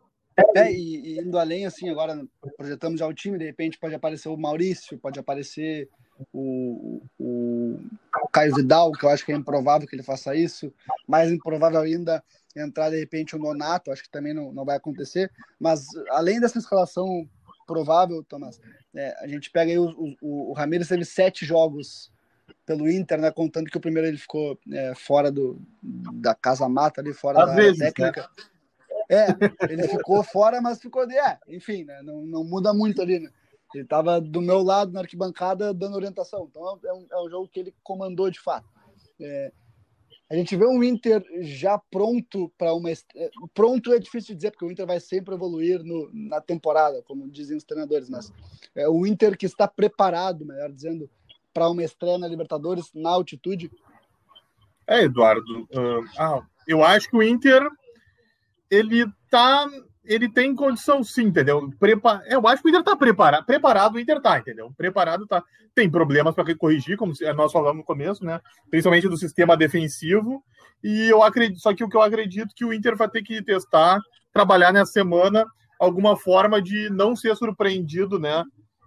É, 0.56 0.70
e, 0.72 1.16
e, 1.16 1.20
indo 1.20 1.38
além, 1.38 1.66
assim, 1.66 1.90
agora 1.90 2.22
projetamos 2.58 3.00
já 3.00 3.08
o 3.08 3.14
time, 3.14 3.38
de 3.38 3.46
repente 3.46 3.80
pode 3.80 3.96
aparecer 3.96 4.28
o 4.28 4.36
Maurício, 4.36 4.98
pode 4.98 5.18
aparecer 5.18 5.88
o, 6.34 7.02
o, 7.18 7.80
o 8.20 8.28
Caio 8.30 8.54
Vidal, 8.54 8.92
que 8.92 9.06
eu 9.06 9.10
acho 9.10 9.26
que 9.26 9.32
é 9.32 9.36
improvável 9.36 9.88
que 9.88 9.96
ele 9.96 10.04
faça 10.04 10.36
isso, 10.36 10.74
mais 11.08 11.32
improvável 11.32 11.80
ainda 11.80 12.22
entrar 12.56 12.90
de 12.90 13.00
repente 13.00 13.36
o 13.36 13.40
Nonato, 13.40 13.92
acho 13.92 14.04
que 14.04 14.10
também 14.10 14.34
não, 14.34 14.52
não 14.52 14.66
vai 14.66 14.76
acontecer, 14.76 15.32
mas 15.60 15.86
além 16.10 16.40
dessa 16.40 16.58
escalação 16.58 17.30
provável, 17.66 18.24
Thomas, 18.24 18.60
É, 18.98 19.14
a 19.20 19.28
gente 19.28 19.52
pega 19.52 19.72
aí 19.72 19.78
o, 19.78 19.90
o, 20.22 20.52
o 20.52 20.54
Ramires 20.54 20.88
teve 20.88 21.04
sete 21.04 21.46
jogos 21.46 22.12
pelo 22.66 22.90
Inter, 22.90 23.20
né? 23.20 23.32
Contando 23.32 23.70
que 23.70 23.78
o 23.78 23.82
primeiro 23.82 24.08
ele 24.08 24.18
ficou 24.18 24.60
é, 24.72 24.94
fora 24.96 25.32
do, 25.32 25.62
da 25.82 26.34
casa 26.34 26.68
mata 26.68 27.02
ali, 27.02 27.14
fora 27.14 27.44
Às 27.44 27.50
da 27.50 27.56
vezes, 27.56 27.80
técnica. 27.80 28.22
Né? 28.22 28.28
É, 29.10 29.28
ele 29.72 29.88
ficou 29.88 30.24
fora, 30.24 30.62
mas 30.62 30.80
ficou 30.80 31.06
de. 31.06 31.16
É, 31.16 31.38
enfim, 31.48 31.84
né? 31.84 32.02
Não, 32.02 32.26
não 32.26 32.44
muda 32.44 32.74
muito 32.74 33.02
ali, 33.02 33.20
né? 33.20 33.30
Ele 33.74 33.84
estava 33.84 34.22
do 34.22 34.42
meu 34.42 34.62
lado 34.62 34.92
na 34.92 35.02
arquibancada 35.02 35.74
dando 35.74 35.96
orientação. 35.96 36.48
Então 36.50 36.80
é 36.84 36.94
um, 36.94 37.08
é 37.12 37.22
um 37.22 37.30
jogo 37.30 37.48
que 37.48 37.60
ele 37.60 37.76
comandou 37.84 38.30
de 38.32 38.40
fato. 38.40 38.68
É, 39.20 39.52
a 40.30 40.36
gente 40.36 40.56
vê 40.56 40.66
um 40.66 40.84
Inter 40.84 41.24
já 41.42 41.78
pronto 41.78 42.52
para 42.58 42.74
uma. 42.74 42.90
É, 42.90 43.30
pronto 43.54 43.94
é 43.94 44.00
difícil 44.00 44.30
de 44.30 44.38
dizer, 44.38 44.52
porque 44.52 44.66
o 44.66 44.72
Inter 44.72 44.88
vai 44.88 45.00
sempre 45.00 45.36
evoluir 45.36 45.84
no, 45.84 46.10
na 46.14 46.42
temporada, 46.42 47.04
como 47.04 47.30
dizem 47.30 47.58
os 47.58 47.64
treinadores, 47.64 48.10
mas 48.10 48.34
é 48.74 48.90
o 48.90 49.06
Inter 49.06 49.38
que 49.38 49.46
está 49.46 49.68
preparado, 49.68 50.46
melhor 50.46 50.72
dizendo, 50.72 51.10
para 51.56 51.70
uma 51.70 51.82
estreia 51.82 52.18
na 52.18 52.28
Libertadores 52.28 52.92
na 52.94 53.12
altitude. 53.12 53.72
É, 54.86 55.04
Eduardo. 55.04 55.62
Uh, 55.72 56.06
ah, 56.20 56.42
eu 56.68 56.84
acho 56.84 57.10
que 57.10 57.16
o 57.16 57.24
Inter 57.24 57.66
ele 58.70 59.06
tá 59.32 59.66
ele 60.04 60.30
tem 60.30 60.54
condição 60.54 61.04
sim, 61.04 61.24
entendeu? 61.24 61.72
Prepa... 61.80 62.22
Eu 62.28 62.46
acho 62.48 62.62
que 62.62 62.68
o 62.68 62.70
Inter 62.70 62.84
tá 62.84 62.96
preparado. 62.96 63.46
Preparado 63.46 63.96
o 63.96 64.00
Inter 64.00 64.22
tá, 64.22 64.38
entendeu? 64.38 64.72
Preparado 64.78 65.26
tá. 65.26 65.44
Tem 65.74 65.90
problemas 65.90 66.36
para 66.36 66.56
corrigir, 66.56 66.98
como 66.98 67.14
nós 67.36 67.52
falamos 67.52 67.78
no 67.78 67.84
começo, 67.84 68.24
né? 68.24 68.40
Principalmente 68.70 69.08
do 69.08 69.18
sistema 69.18 69.58
defensivo. 69.58 70.44
E 70.84 71.10
eu 71.10 71.24
acredito, 71.24 71.60
só 71.60 71.74
que 71.74 71.84
o 71.84 71.90
que 71.90 71.98
eu 71.98 72.02
acredito 72.02 72.54
que 72.54 72.64
o 72.64 72.72
Inter 72.72 72.96
vai 72.96 73.10
ter 73.10 73.24
que 73.24 73.42
testar, 73.42 74.00
trabalhar 74.32 74.72
nessa 74.72 74.92
semana 74.92 75.46
alguma 75.80 76.16
forma 76.16 76.62
de 76.62 76.90
não 76.92 77.16
ser 77.16 77.36
surpreendido, 77.36 78.20
né? 78.20 78.44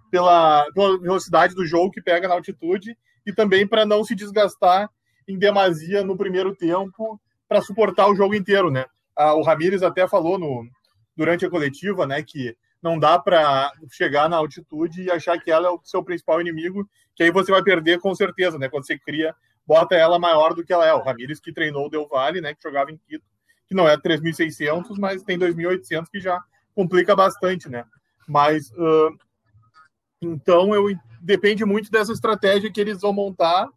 Pela, 0.09 0.65
pela 0.73 0.99
velocidade 0.99 1.53
do 1.53 1.65
jogo 1.65 1.91
que 1.91 2.01
pega 2.01 2.27
na 2.27 2.33
altitude 2.33 2.97
e 3.25 3.33
também 3.33 3.67
para 3.67 3.85
não 3.85 4.03
se 4.03 4.15
desgastar 4.15 4.89
em 5.27 5.37
demasia 5.37 6.03
no 6.03 6.17
primeiro 6.17 6.55
tempo 6.55 7.19
para 7.47 7.61
suportar 7.61 8.07
o 8.07 8.15
jogo 8.15 8.33
inteiro, 8.33 8.71
né? 8.71 8.85
Ah, 9.15 9.33
o 9.33 9.43
Ramires 9.43 9.83
até 9.83 10.07
falou 10.07 10.39
no, 10.39 10.67
durante 11.15 11.45
a 11.45 11.49
coletiva, 11.49 12.07
né, 12.07 12.23
que 12.23 12.55
não 12.81 12.97
dá 12.97 13.19
para 13.19 13.71
chegar 13.91 14.29
na 14.29 14.37
altitude 14.37 15.03
e 15.03 15.11
achar 15.11 15.37
que 15.37 15.51
ela 15.51 15.67
é 15.67 15.71
o 15.71 15.81
seu 15.83 16.03
principal 16.03 16.39
inimigo, 16.39 16.89
que 17.13 17.23
aí 17.23 17.31
você 17.31 17.51
vai 17.51 17.61
perder 17.61 17.99
com 17.99 18.15
certeza, 18.15 18.57
né? 18.57 18.69
Quando 18.69 18.87
você 18.87 18.97
cria, 18.97 19.35
bota 19.67 19.95
ela 19.95 20.17
maior 20.17 20.53
do 20.53 20.63
que 20.63 20.71
ela 20.71 20.87
é. 20.87 20.93
O 20.93 21.03
Ramires 21.03 21.39
que 21.41 21.51
treinou 21.51 21.87
o 21.87 21.89
Del 21.89 22.07
Valle, 22.07 22.39
né, 22.39 22.55
que 22.55 22.63
jogava 22.63 22.91
em 22.91 22.97
Quito, 22.97 23.25
que 23.67 23.75
não 23.75 23.87
é 23.87 23.97
3.600, 23.97 24.97
mas 24.97 25.21
tem 25.23 25.37
2.800 25.37 26.05
que 26.09 26.21
já 26.21 26.41
complica 26.73 27.15
bastante, 27.15 27.67
né? 27.67 27.83
Mas 28.27 28.71
uh, 28.71 29.17
então 30.21 30.73
eu 30.73 30.85
depende 31.21 31.65
muito 31.65 31.91
dessa 31.91 32.11
estratégia 32.11 32.71
que 32.71 32.79
eles 32.79 33.01
vão 33.01 33.13
montar 33.13 33.69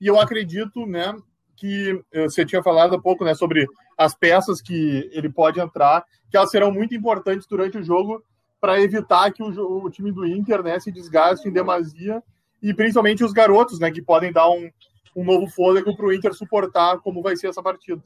e 0.00 0.06
eu 0.06 0.18
acredito, 0.18 0.86
né, 0.86 1.14
que 1.56 2.00
você 2.14 2.44
tinha 2.44 2.62
falado 2.62 2.94
há 2.94 3.00
pouco, 3.00 3.24
né, 3.24 3.34
sobre 3.34 3.66
as 3.96 4.14
peças 4.14 4.62
que 4.62 5.10
ele 5.12 5.28
pode 5.28 5.58
entrar, 5.58 6.04
que 6.30 6.36
elas 6.36 6.50
serão 6.50 6.70
muito 6.70 6.94
importantes 6.94 7.46
durante 7.48 7.78
o 7.78 7.82
jogo 7.82 8.22
para 8.60 8.80
evitar 8.80 9.32
que 9.32 9.42
o, 9.42 9.84
o, 9.84 9.90
time 9.90 10.12
do 10.12 10.24
Inter, 10.24 10.62
né, 10.62 10.78
se 10.78 10.92
desgaste 10.92 11.48
em 11.48 11.52
demasia 11.52 12.22
e 12.62 12.72
principalmente 12.72 13.24
os 13.24 13.32
garotos, 13.32 13.78
né, 13.80 13.90
que 13.90 14.02
podem 14.02 14.32
dar 14.32 14.48
um, 14.50 14.70
um 15.16 15.24
novo 15.24 15.48
fôlego 15.48 15.96
para 15.96 16.06
o 16.06 16.12
Inter 16.12 16.32
suportar 16.32 16.98
como 16.98 17.22
vai 17.22 17.36
ser 17.36 17.48
essa 17.48 17.62
partida. 17.62 18.02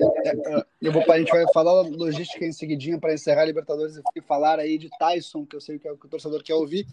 É, 0.00 0.28
é, 0.30 0.64
eu 0.80 0.92
vou, 0.92 1.02
a 1.10 1.18
gente 1.18 1.30
vai 1.30 1.44
falar 1.52 1.82
logística 1.82 2.44
em 2.44 2.52
seguidinha 2.52 2.98
para 2.98 3.14
encerrar 3.14 3.42
a 3.42 3.46
Libertadores 3.46 4.00
e 4.14 4.22
falar 4.22 4.58
aí 4.58 4.78
de 4.78 4.88
Tyson, 4.98 5.44
que 5.44 5.56
eu 5.56 5.60
sei 5.60 5.78
que, 5.78 5.88
é 5.88 5.92
o, 5.92 5.96
que 5.96 6.06
o 6.06 6.08
torcedor 6.08 6.42
quer 6.42 6.54
ouvir. 6.54 6.86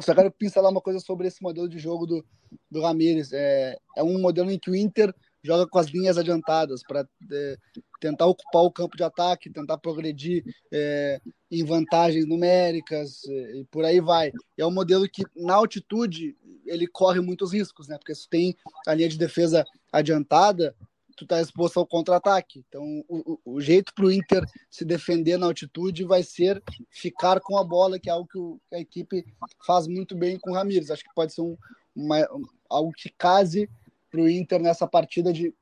Só 0.00 0.14
quero 0.14 0.30
pincelar 0.30 0.70
uma 0.70 0.80
coisa 0.80 1.00
sobre 1.00 1.26
esse 1.28 1.42
modelo 1.42 1.68
de 1.68 1.78
jogo 1.78 2.06
do, 2.06 2.24
do 2.70 2.82
Ramires. 2.82 3.32
É, 3.32 3.76
é 3.96 4.02
um 4.02 4.20
modelo 4.20 4.50
em 4.50 4.58
que 4.58 4.70
o 4.70 4.76
Inter 4.76 5.14
joga 5.42 5.66
com 5.66 5.78
as 5.78 5.86
linhas 5.88 6.16
adiantadas 6.16 6.82
para 6.82 7.06
é, 7.30 7.56
tentar 8.00 8.26
ocupar 8.26 8.62
o 8.62 8.70
campo 8.70 8.96
de 8.96 9.02
ataque, 9.02 9.50
tentar 9.50 9.76
progredir 9.78 10.44
é, 10.72 11.20
em 11.50 11.64
vantagens 11.64 12.26
numéricas 12.26 13.22
é, 13.28 13.56
e 13.56 13.64
por 13.64 13.84
aí 13.84 14.00
vai. 14.00 14.32
é 14.56 14.64
um 14.64 14.70
modelo 14.70 15.08
que 15.08 15.24
na 15.36 15.54
altitude 15.54 16.36
ele 16.64 16.86
corre 16.86 17.20
muitos 17.20 17.52
riscos, 17.52 17.88
né? 17.88 17.98
Porque 17.98 18.14
se 18.14 18.28
tem 18.28 18.56
a 18.86 18.94
linha 18.94 19.08
de 19.08 19.18
defesa 19.18 19.64
adiantada, 19.92 20.74
tu 21.22 21.28
tá 21.28 21.40
exposto 21.40 21.78
ao 21.78 21.86
contra-ataque. 21.86 22.64
Então, 22.68 23.04
o, 23.08 23.38
o, 23.44 23.60
jeito 23.60 23.94
para 23.94 24.06
o 24.06 24.12
Inter 24.12 24.44
se 24.70 24.84
defender 24.84 25.36
na 25.36 25.46
altitude 25.46 26.04
vai 26.04 26.22
ser 26.22 26.62
ficar 26.90 27.40
com 27.40 27.56
a 27.56 27.64
bola, 27.64 27.98
que 27.98 28.08
é 28.08 28.12
algo 28.12 28.28
que, 28.28 28.38
o, 28.38 28.60
a 28.72 28.78
equipe 28.78 29.24
faz 29.66 29.86
muito 29.86 30.16
bem 30.16 30.38
com 30.38 30.50
o 30.50 30.54
Ramires. 30.54 30.90
Acho 30.90 31.04
que 31.04 31.14
pode 31.14 31.32
ser 31.32 31.42
um, 31.42 31.56
uma, 31.94 32.18
algo 32.68 32.92
que 32.92 33.10
case 33.10 33.68
para 34.10 34.20
o 34.20 34.28
Inter 34.28 34.60
nessa 34.60 34.86
partida 34.86 35.32
de 35.32 35.54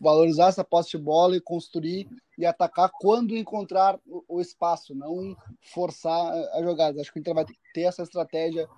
valorizar 0.00 0.48
essa 0.48 0.62
posse 0.62 0.90
de 0.90 0.98
bola 0.98 1.36
e 1.36 1.40
construir 1.40 2.08
e 2.38 2.46
atacar 2.46 2.90
quando 3.00 3.36
encontrar 3.36 3.98
o, 4.28 4.40
espaço, 4.40 4.94
não 4.94 5.36
forçar 5.60 6.32
a 6.52 6.62
jogada. 6.62 7.00
Acho 7.00 7.12
que 7.12 7.18
o 7.18 7.20
Inter 7.20 7.34
vai 7.34 7.44
ter 7.74 7.82
essa 7.82 8.02
estratégia 8.02 8.68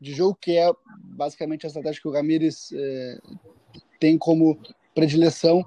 de 0.00 0.12
jogo 0.12 0.36
que 0.40 0.56
é 0.56 0.72
basicamente 1.04 1.64
a 1.64 1.68
estratégia 1.68 2.02
que 2.02 2.08
o 2.08 2.12
Ramires 2.12 2.72
é, 2.72 3.18
tem 4.00 4.18
como 4.18 4.58
predileção 4.94 5.64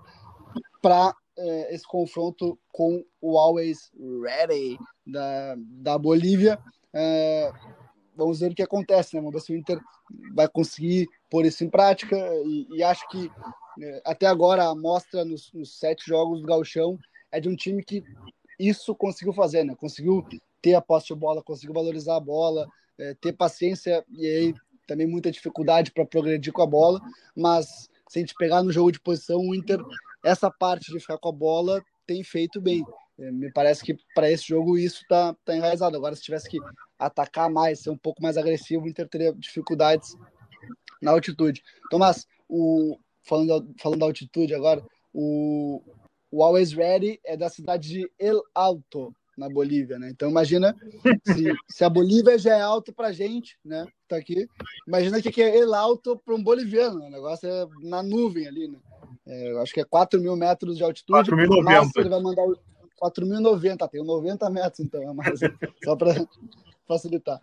para 0.82 1.16
é, 1.38 1.76
esse 1.76 1.86
confronto 1.86 2.58
com 2.72 3.04
o 3.22 3.38
Always 3.38 3.92
Ready 4.24 4.78
da, 5.06 5.56
da 5.58 5.98
Bolívia. 5.98 6.60
É, 6.94 7.52
vamos 8.16 8.40
ver 8.40 8.52
o 8.52 8.56
que 8.56 8.64
acontece, 8.64 9.16
né? 9.16 9.22
Vamos 9.22 9.34
ver 9.34 9.42
se 9.42 9.54
o 9.54 9.56
Inter 9.56 9.80
vai 10.34 10.48
conseguir 10.48 11.08
pôr 11.30 11.46
isso 11.46 11.64
em 11.64 11.70
prática 11.70 12.18
e, 12.46 12.68
e 12.72 12.84
acho 12.84 13.08
que 13.10 13.30
é, 13.82 14.02
até 14.06 14.26
agora 14.26 14.64
a 14.64 14.72
amostra 14.72 15.24
nos, 15.24 15.52
nos, 15.54 15.78
sete 15.78 16.08
jogos 16.08 16.42
do 16.42 16.48
Gauchão 16.48 16.98
é 17.32 17.40
de 17.40 17.48
um 17.48 17.56
time 17.56 17.84
que 17.84 18.04
isso 18.60 18.96
conseguiu 18.96 19.34
fazer, 19.34 19.64
né? 19.64 19.76
Conseguiu 19.76 20.26
ter 20.62 20.74
a 20.74 20.82
posse 20.82 21.08
de 21.08 21.16
bola, 21.16 21.44
conseguiu 21.44 21.74
valorizar 21.74 22.16
a 22.16 22.20
bola, 22.20 22.68
é, 22.98 23.14
ter 23.14 23.34
paciência 23.34 24.04
e 24.10 24.26
aí 24.26 24.54
também 24.88 25.06
muita 25.06 25.30
dificuldade 25.30 25.92
para 25.92 26.06
progredir 26.06 26.52
com 26.54 26.62
a 26.62 26.68
bola, 26.68 27.00
mas 27.36 27.90
se 28.08 28.20
a 28.20 28.22
gente 28.22 28.36
pegar 28.36 28.64
no 28.64 28.72
jogo 28.72 28.92
de 28.92 29.00
posição, 29.00 29.40
o 29.40 29.56
Inter, 29.56 29.80
essa 30.24 30.50
parte 30.50 30.92
de 30.92 31.00
ficar 31.00 31.18
com 31.18 31.30
a 31.30 31.34
bola, 31.34 31.84
tem 32.06 32.24
feito 32.24 32.62
bem. 32.62 32.86
É, 33.20 33.32
me 33.32 33.52
parece 33.52 33.84
que 33.84 33.98
para 34.14 34.32
esse 34.32 34.48
jogo 34.48 34.78
isso 34.78 35.02
está 35.02 35.36
tá 35.46 35.56
enraizado. 35.56 35.98
Agora, 35.98 36.16
se 36.16 36.22
tivesse 36.22 36.50
que 36.50 36.60
atacar 36.98 37.50
mais, 37.50 37.82
ser 37.82 37.90
um 37.90 37.98
pouco 37.98 38.22
mais 38.22 38.38
agressivo, 38.38 38.86
o 38.86 38.88
Inter 38.88 39.08
teria 39.08 39.34
dificuldades 39.34 40.16
na 41.02 41.12
altitude. 41.12 41.64
Tomás, 41.90 42.28
o, 42.48 42.98
falando, 43.24 43.74
falando 43.80 44.00
da 44.00 44.06
altitude 44.06 44.54
agora, 44.54 44.84
o, 45.14 45.82
o 46.32 46.44
Always 46.44 46.72
Ready 46.74 47.20
é 47.26 47.36
da 47.36 47.50
cidade 47.50 47.90
de 47.90 48.12
El 48.20 48.42
Alto, 48.54 49.14
na 49.38 49.48
Bolívia, 49.48 50.00
né? 50.00 50.10
Então 50.10 50.30
imagina 50.30 50.76
se, 51.26 51.54
se 51.70 51.84
a 51.84 51.90
Bolívia 51.90 52.38
já 52.40 52.58
é 52.58 52.62
alto 52.62 52.92
para 52.92 53.12
gente, 53.12 53.58
né? 53.64 53.86
Tá 54.08 54.18
aqui. 54.18 54.48
Imagina 54.88 55.22
que 55.22 55.42
é 55.42 55.58
El 55.58 55.74
Alto 55.76 56.18
para 56.18 56.34
um 56.34 56.42
boliviano. 56.42 57.00
Né? 57.00 57.08
O 57.08 57.12
negócio 57.12 57.48
é 57.48 57.68
na 57.84 58.02
nuvem 58.02 58.48
ali, 58.48 58.68
né? 58.68 58.80
É, 59.28 59.52
eu 59.52 59.62
acho 59.62 59.74
que 59.74 59.82
é 59.82 59.86
4 59.86 60.20
mil 60.20 60.36
metros 60.36 60.78
de 60.78 60.84
altitude. 60.84 61.30
4.090. 61.30 61.92
Ele 61.98 62.10
vai 62.10 62.22
mandar 62.22 62.46
4.090, 63.02 63.90
tem 63.90 64.04
90 64.04 64.50
metros, 64.50 64.80
então, 64.80 65.02
é 65.02 65.14
mais, 65.14 65.40
só 65.84 65.96
para 65.96 66.16
facilitar. 66.88 67.40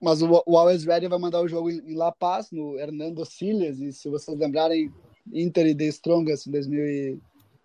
Mas 0.00 0.22
o, 0.22 0.42
o 0.46 0.56
Always 0.56 0.84
Ready 0.84 1.08
vai 1.08 1.18
mandar 1.18 1.40
o 1.40 1.48
jogo 1.48 1.70
em, 1.70 1.78
em 1.78 1.96
La 1.96 2.12
Paz, 2.12 2.50
no 2.52 2.78
Hernando 2.78 3.24
Siles, 3.24 3.80
e 3.80 3.92
se 3.92 4.08
vocês 4.08 4.38
lembrarem, 4.38 4.92
Inter 5.32 5.66
e 5.66 5.74
The 5.74 5.86
Strongest 5.86 6.46
em 6.46 6.52
2000 6.52 7.20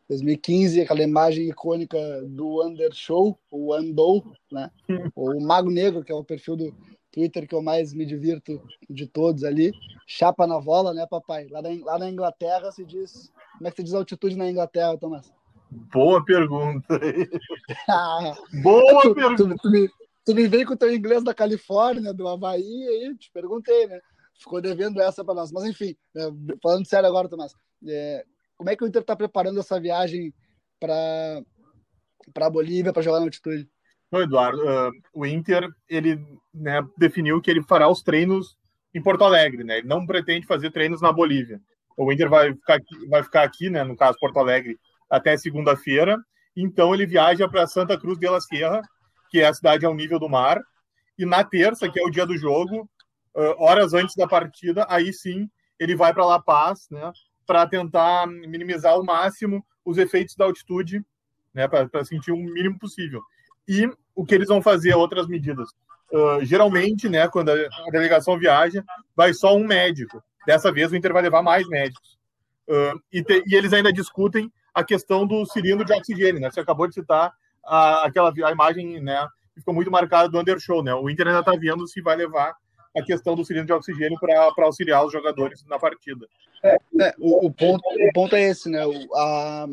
2015, 0.09 0.81
aquela 0.81 1.03
imagem 1.03 1.49
icônica 1.49 1.97
do 2.25 2.65
Under 2.65 2.93
Show, 2.93 3.37
o 3.51 3.73
Andou, 3.73 4.23
né? 4.51 4.71
o 5.15 5.39
Mago 5.41 5.69
Negro, 5.69 6.03
que 6.03 6.11
é 6.11 6.15
o 6.15 6.23
perfil 6.23 6.55
do 6.55 6.75
Twitter 7.11 7.47
que 7.47 7.55
eu 7.55 7.61
mais 7.61 7.93
me 7.93 8.05
divirto 8.05 8.61
de 8.89 9.07
todos 9.07 9.43
ali. 9.43 9.71
Chapa 10.05 10.45
na 10.45 10.59
bola, 10.59 10.93
né, 10.93 11.05
papai? 11.09 11.47
Lá 11.49 11.61
na, 11.61 11.69
lá 11.83 11.99
na 11.99 12.09
Inglaterra 12.09 12.71
se 12.71 12.85
diz. 12.85 13.31
Como 13.57 13.67
é 13.67 13.71
que 13.71 13.77
se 13.77 13.83
diz 13.83 13.93
altitude 13.93 14.37
na 14.37 14.49
Inglaterra, 14.49 14.97
Tomás? 14.97 15.31
Boa 15.69 16.23
pergunta. 16.23 16.87
Boa 18.63 19.01
tu, 19.01 19.15
pergunta. 19.15 19.43
Tu, 19.43 19.55
tu, 19.57 19.69
me, 19.69 19.89
tu 20.25 20.35
me 20.35 20.47
veio 20.47 20.65
com 20.65 20.73
o 20.73 20.77
teu 20.77 20.93
inglês 20.93 21.23
da 21.23 21.33
Califórnia, 21.33 22.13
do 22.13 22.27
Havaí, 22.27 22.87
aí 22.87 23.15
te 23.17 23.29
perguntei, 23.31 23.87
né? 23.87 23.99
Ficou 24.39 24.61
devendo 24.61 25.01
essa 25.01 25.25
para 25.25 25.33
nós. 25.33 25.51
Mas 25.51 25.65
enfim, 25.65 25.95
é, 26.15 26.29
falando 26.61 26.85
sério 26.85 27.09
agora, 27.09 27.27
Tomás, 27.27 27.53
é, 27.85 28.23
como 28.57 28.69
é 28.69 28.75
que 28.75 28.83
o 28.83 28.87
Inter 28.87 29.01
está 29.01 29.15
preparando 29.15 29.59
essa 29.59 29.79
viagem 29.79 30.33
para 30.79 31.43
a 32.35 32.49
Bolívia 32.49 32.91
para 32.91 33.03
jogar 33.03 33.19
na 33.19 33.25
altitude? 33.25 33.69
Não, 34.11 34.21
Eduardo, 34.21 34.61
uh, 34.63 34.91
o 35.13 35.25
Inter 35.25 35.69
ele 35.87 36.19
né, 36.53 36.81
definiu 36.97 37.41
que 37.41 37.51
ele 37.51 37.61
fará 37.63 37.87
os 37.87 38.01
treinos 38.01 38.57
em 38.93 39.01
Porto 39.01 39.23
Alegre, 39.23 39.63
né? 39.63 39.79
Ele 39.79 39.87
não 39.87 40.05
pretende 40.05 40.47
fazer 40.47 40.71
treinos 40.71 41.01
na 41.01 41.11
Bolívia. 41.11 41.61
O 41.95 42.11
Inter 42.11 42.29
vai 42.29 42.53
ficar 42.53 42.75
aqui, 42.75 43.07
vai 43.07 43.23
ficar 43.23 43.43
aqui 43.43 43.69
né, 43.69 43.83
no 43.83 43.95
caso 43.95 44.17
Porto 44.19 44.39
Alegre, 44.39 44.77
até 45.09 45.37
segunda-feira. 45.37 46.17
Então 46.55 46.93
ele 46.93 47.05
viaja 47.05 47.47
para 47.47 47.67
Santa 47.67 47.99
Cruz 47.99 48.17
de 48.17 48.27
la 48.27 48.39
Sierra, 48.39 48.81
que 49.29 49.41
é 49.41 49.47
a 49.47 49.53
cidade 49.53 49.85
ao 49.85 49.93
nível 49.93 50.19
do 50.19 50.29
mar, 50.29 50.61
e 51.17 51.25
na 51.25 51.43
terça, 51.43 51.89
que 51.89 51.99
é 51.99 52.03
o 52.03 52.09
dia 52.09 52.25
do 52.25 52.37
jogo, 52.37 52.89
horas 53.57 53.93
antes 53.93 54.15
da 54.15 54.27
partida, 54.27 54.85
aí 54.89 55.13
sim 55.13 55.49
ele 55.79 55.95
vai 55.95 56.13
para 56.13 56.25
La 56.25 56.41
Paz, 56.41 56.87
né, 56.89 57.11
para 57.47 57.65
tentar 57.65 58.27
minimizar 58.27 58.91
ao 58.91 59.03
máximo 59.03 59.65
os 59.85 59.97
efeitos 59.97 60.35
da 60.35 60.45
altitude, 60.45 61.03
né, 61.53 61.67
para 61.67 62.03
sentir 62.03 62.31
o 62.31 62.37
mínimo 62.37 62.77
possível. 62.77 63.23
E 63.67 63.89
o 64.13 64.25
que 64.25 64.35
eles 64.35 64.49
vão 64.49 64.61
fazer, 64.61 64.93
outras 64.93 65.27
medidas. 65.27 65.69
Uh, 66.11 66.43
geralmente, 66.43 67.09
né, 67.09 67.27
quando 67.27 67.49
a 67.49 67.91
delegação 67.91 68.37
viaja, 68.37 68.83
vai 69.15 69.33
só 69.33 69.55
um 69.55 69.65
médico. 69.65 70.21
Dessa 70.45 70.71
vez 70.71 70.91
o 70.91 70.95
Inter 70.95 71.13
vai 71.13 71.21
levar 71.21 71.41
mais 71.41 71.67
médicos. 71.67 72.17
Uh, 72.67 72.99
e, 73.11 73.23
te, 73.23 73.43
e, 73.47 73.55
eles 73.55 73.71
ainda 73.71 73.91
discutem 73.91 74.51
a 74.73 74.83
questão 74.83 75.25
do 75.25 75.45
cilindro 75.45 75.85
de 75.85 75.93
oxigênio, 75.93 76.39
né? 76.39 76.51
Você 76.51 76.59
acabou 76.59 76.87
de 76.87 76.93
citar 76.93 77.33
a, 77.65 78.05
aquela 78.05 78.31
a 78.45 78.51
imagem, 78.51 79.01
né? 79.01 79.25
Que 79.53 79.61
ficou 79.61 79.73
muito 79.73 79.89
marcada 79.89 80.29
do 80.29 80.39
undershow, 80.39 80.83
né? 80.83 80.93
O 80.93 81.09
Inter 81.09 81.27
ainda 81.27 81.39
está 81.39 81.53
vendo 81.53 81.87
se 81.87 82.01
vai 82.01 82.15
levar 82.15 82.55
a 82.95 83.03
questão 83.03 83.35
do 83.35 83.45
cilindro 83.45 83.67
de 83.67 83.73
oxigênio 83.73 84.19
para 84.19 84.65
auxiliar 84.65 85.05
os 85.05 85.11
jogadores 85.11 85.63
na 85.65 85.79
partida. 85.79 86.27
É, 86.63 87.13
o, 87.19 87.45
o, 87.47 87.51
ponto, 87.51 87.83
o 87.87 88.13
ponto 88.13 88.35
é 88.35 88.49
esse, 88.49 88.67
né? 88.69 88.85
O, 88.85 89.15
a 89.15 89.67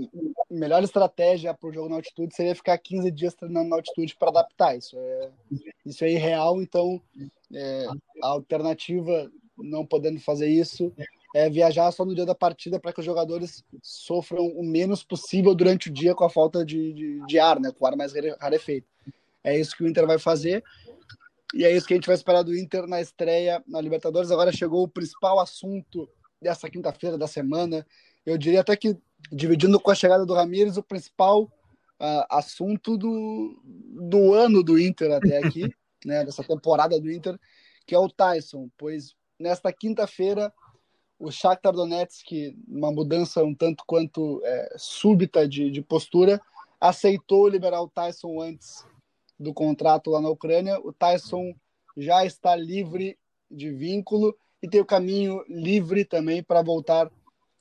melhor 0.51 0.83
estratégia 0.83 1.55
para 1.55 1.69
o 1.69 1.73
jogo 1.73 1.89
na 1.89 1.97
altitude 1.97 2.35
seria 2.35 2.55
ficar 2.55 2.77
15 2.77 3.11
dias 3.11 3.35
treinando 3.35 3.71
na 3.71 3.77
altitude 3.77 4.15
para 4.17 4.29
adaptar. 4.29 4.77
Isso 4.77 4.97
é, 4.99 5.31
isso 5.87 6.05
é 6.05 6.11
irreal, 6.11 6.61
então 6.61 7.01
é, 7.53 7.87
a 8.23 8.29
alternativa 8.29 9.31
não 9.57 9.87
podendo 9.87 10.21
fazer 10.21 10.49
isso, 10.49 10.93
é 11.35 11.49
viajar 11.49 11.91
só 11.93 12.05
no 12.05 12.15
dia 12.15 12.27
da 12.27 12.35
partida 12.35 12.79
para 12.79 12.93
que 12.93 13.01
os 13.01 13.07
jogadores 13.07 13.65
sofram 13.83 14.47
o 14.47 14.65
menos 14.65 15.03
possível 15.03 15.55
durante 15.55 15.89
o 15.89 15.93
dia 15.93 16.15
com 16.15 16.25
a 16.25 16.31
falta 16.31 16.65
de, 16.65 16.93
de, 16.93 17.27
de 17.27 17.39
ar, 17.39 17.59
né, 17.61 17.73
com 17.73 17.85
o 17.85 17.89
ar 17.89 17.97
mais 17.97 18.13
rarefeito. 18.41 18.87
É 19.43 19.59
isso 19.59 19.77
que 19.77 19.85
o 19.85 19.89
Inter 19.89 20.07
vai 20.07 20.19
fazer 20.19 20.65
e 21.55 21.65
é 21.65 21.71
isso 21.71 21.87
que 21.87 21.95
a 21.95 21.97
gente 21.97 22.09
vai 22.09 22.17
esperar 22.17 22.43
do 22.43 22.57
Inter 22.57 22.85
na 22.89 23.01
estreia 23.01 23.63
na 23.67 23.81
Libertadores. 23.81 24.33
Agora 24.33 24.51
chegou 24.51 24.83
o 24.83 24.89
principal 24.89 25.39
assunto 25.39 26.09
dessa 26.43 26.69
quinta-feira 26.69 27.17
da 27.17 27.29
semana. 27.29 27.87
Eu 28.27 28.37
diria 28.37 28.61
até 28.61 28.77
que, 28.77 28.97
dividindo 29.31 29.79
com 29.79 29.91
a 29.91 29.95
chegada 29.95 30.27
do 30.27 30.35
Ramires, 30.35 30.77
o 30.77 30.83
principal 30.83 31.45
uh, 31.45 32.27
assunto 32.29 32.99
do, 32.99 33.57
do 33.65 34.35
ano 34.35 34.65
do 34.65 34.77
Inter 34.77 35.13
até 35.13 35.39
aqui, 35.39 35.73
né, 36.05 36.25
dessa 36.25 36.43
temporada 36.43 37.01
do 37.01 37.11
Inter, 37.11 37.39
que 37.87 37.95
é 37.95 37.99
o 37.99 38.11
Tyson, 38.11 38.69
pois 38.77 39.15
nesta 39.39 39.73
quinta-feira, 39.73 40.53
o 41.21 41.31
Shakhtar 41.31 41.73
Donetsk, 41.73 42.57
uma 42.67 42.91
mudança 42.91 43.45
um 43.45 43.55
tanto 43.55 43.85
quanto 43.87 44.43
é, 44.45 44.75
súbita 44.77 45.47
de, 45.47 45.71
de 45.71 45.81
postura, 45.81 46.41
aceitou 46.81 47.47
liberar 47.47 47.81
o 47.81 47.89
Tyson 47.89 48.41
antes 48.43 48.85
do 49.39 49.53
contrato 49.53 50.11
lá 50.11 50.21
na 50.21 50.29
Ucrânia. 50.29 50.79
O 50.81 50.93
Tyson 50.93 51.55
já 51.97 52.25
está 52.25 52.55
livre 52.57 53.19
de 53.51 53.71
vínculo 53.71 54.37
e 54.63 54.69
tem 54.69 54.81
o 54.81 54.87
caminho 54.87 55.45
livre 55.49 56.05
também 56.05 56.43
para 56.43 56.63
voltar 56.63 57.11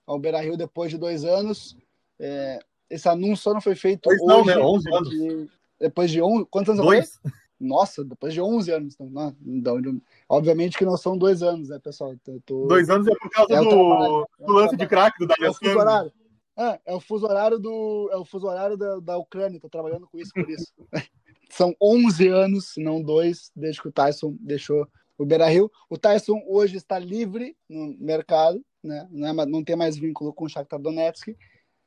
ao 0.06 0.20
Beira-Rio 0.20 0.58
depois 0.58 0.92
de 0.92 0.98
dois 0.98 1.24
anos. 1.24 1.78
É, 2.20 2.60
esse 2.90 3.08
anúncio 3.08 3.44
só 3.44 3.54
não 3.54 3.62
foi 3.62 3.76
feito 3.76 4.02
pois 4.04 4.22
hoje. 4.22 4.28
Não, 4.28 4.46
né? 4.46 4.58
11 4.58 4.94
anos. 4.94 5.10
De, 5.10 5.50
depois 5.80 6.12
de 6.12 6.22
11... 6.22 6.46
Quantos 6.50 6.70
anos 6.70 6.86
Dois? 6.86 7.20
Nossa, 7.60 8.04
depois 8.04 8.34
de 8.34 8.42
11 8.42 8.72
anos. 8.72 8.96
Então, 9.00 9.80
não, 9.80 10.02
obviamente 10.28 10.78
que 10.78 10.86
não 10.86 10.98
são 10.98 11.18
dois 11.18 11.42
anos, 11.42 11.70
né, 11.70 11.80
pessoal? 11.80 12.14
Tô... 12.46 12.68
Dois 12.68 12.90
anos 12.90 13.08
é 13.08 13.16
por 13.16 13.30
causa 13.30 13.54
é 13.54 13.58
do, 13.58 13.70
trabalho, 13.70 14.28
do 14.40 14.60
é 14.60 14.62
lance 14.62 14.76
de 14.76 14.88
craque 14.88 15.20
do 15.20 15.28
Daniel 15.28 15.54
é 15.62 15.76
horário. 15.76 16.14
É, 16.56 16.80
é 16.86 16.94
o 16.94 17.00
fuso 17.00 17.26
horário 17.26 17.58
do 17.58 18.10
é 18.12 18.18
o 18.18 18.26
fuso 18.26 18.48
horário 18.48 18.78
da, 18.78 19.00
da 19.00 19.18
Ucrânia, 19.18 19.60
tô 19.60 19.70
trabalhando 19.70 20.08
com 20.08 20.20
isso 20.20 20.32
por 20.34 20.48
isso. 20.50 20.72
São 21.56 21.76
11 21.80 22.28
anos, 22.30 22.74
não 22.78 23.00
dois, 23.00 23.52
desde 23.56 23.80
que 23.80 23.88
o 23.88 23.92
Tyson 23.92 24.36
deixou 24.40 24.88
o 25.16 25.24
Beira-Rio. 25.24 25.72
O 25.88 26.00
Tyson 26.00 26.42
hoje 26.48 26.78
está 26.78 26.98
livre 26.98 27.56
no 27.70 27.96
mercado, 28.00 28.60
né? 28.84 29.08
não, 29.12 29.28
é, 29.28 29.46
não 29.46 29.64
tem 29.64 29.76
mais 29.76 29.96
vínculo 29.96 30.34
com 30.34 30.46
o 30.46 30.50
Shakhtar 30.50 30.80
Donetsk 30.80 31.38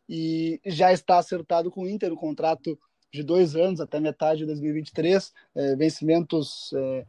e 0.09 0.61
já 0.65 0.93
está 0.93 1.19
acertado 1.19 1.69
com 1.69 1.83
o 1.83 1.89
Inter, 1.89 2.13
o 2.13 2.17
contrato 2.17 2.79
de 3.13 3.25
dois 3.25 3.57
anos 3.57 3.81
até 3.81 3.99
metade 3.99 4.41
de 4.41 4.47
2023, 4.47 5.33
é, 5.57 5.75
vencimentos 5.75 6.73
é, 6.73 7.05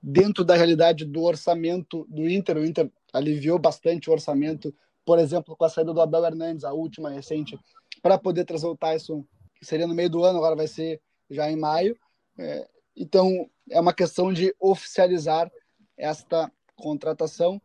dentro 0.00 0.44
da 0.44 0.54
realidade 0.54 1.04
do 1.04 1.24
orçamento 1.24 2.06
do 2.08 2.28
Inter. 2.28 2.58
O 2.58 2.64
Inter 2.64 2.88
aliviou 3.12 3.58
bastante 3.58 4.08
o 4.08 4.12
orçamento, 4.12 4.72
por 5.04 5.18
exemplo, 5.18 5.56
com 5.56 5.64
a 5.64 5.68
saída 5.68 5.92
do 5.92 6.00
Abel 6.00 6.24
Hernandes, 6.24 6.62
a 6.62 6.72
última 6.72 7.10
recente, 7.10 7.58
para 8.00 8.16
poder 8.16 8.44
trazer 8.44 8.68
o 8.68 8.76
Tyson, 8.76 9.24
que 9.56 9.66
seria 9.66 9.88
no 9.88 9.94
meio 9.94 10.08
do 10.08 10.22
ano, 10.22 10.38
agora 10.38 10.54
vai 10.54 10.68
ser 10.68 11.00
já 11.30 11.50
em 11.50 11.56
maio. 11.56 11.98
É, 12.38 12.68
então, 12.96 13.48
é 13.70 13.80
uma 13.80 13.92
questão 13.92 14.32
de 14.32 14.54
oficializar 14.60 15.50
esta 15.96 16.50
contratação. 16.76 17.60